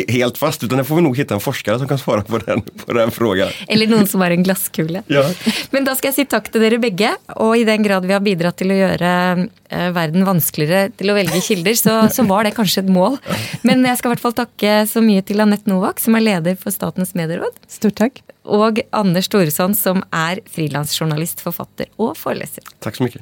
helt 0.09 0.37
fast, 0.37 0.63
utan 0.63 0.77
det 0.77 0.83
får 0.83 0.95
vi 0.95 1.01
nog 1.01 1.17
hitta 1.17 1.33
en 1.33 1.39
forskare 1.39 1.79
som 1.79 1.87
kan 1.87 1.97
svara 1.97 2.21
på 2.21 2.37
den, 2.37 2.61
på 2.85 2.93
den 2.93 3.11
frågan. 3.11 3.49
Eller 3.67 3.87
någon 3.87 4.07
som 4.07 4.21
har 4.21 4.31
en 4.31 4.43
glasskula. 4.43 5.03
Ja. 5.07 5.29
Men 5.69 5.85
då 5.85 5.95
ska 5.95 6.07
jag 6.07 6.15
säga 6.15 6.25
tack 6.25 6.51
till 6.51 6.63
er 6.63 6.77
bägge, 6.77 7.11
och 7.25 7.57
i 7.57 7.63
den 7.63 7.83
grad 7.83 8.05
vi 8.05 8.13
har 8.13 8.19
bidragit 8.19 8.55
till 8.55 8.71
att 8.71 8.77
göra 8.77 9.31
eh, 9.69 9.91
världen 9.91 10.25
vanskeligare 10.25 10.89
till 10.89 11.09
att 11.09 11.15
välja 11.15 11.41
källor 11.41 11.73
så, 11.73 12.09
så 12.15 12.23
var 12.23 12.43
det 12.43 12.51
kanske 12.51 12.81
ett 12.81 12.89
mål. 12.89 13.17
Men 13.61 13.85
jag 13.85 13.97
ska 13.97 14.09
i 14.09 14.11
alla 14.11 14.17
fall 14.17 14.33
tacka 14.33 14.87
så 14.87 15.01
mycket 15.01 15.25
till 15.25 15.39
Anette 15.39 15.69
Novak 15.69 15.99
som 15.99 16.15
är 16.15 16.19
ledare 16.19 16.55
för 16.55 16.71
Statens 16.71 17.13
medieråd. 17.13 17.51
Stort 17.67 17.95
tack. 17.95 18.23
Och 18.43 18.79
Anders 18.89 19.25
Storesson 19.25 19.75
som 19.75 20.03
är 20.11 20.39
frilansjournalist, 20.51 21.41
författare 21.41 21.87
och 21.95 22.17
föreläsare. 22.17 22.65
Tack 22.79 22.95
så 22.95 23.03
mycket. 23.03 23.21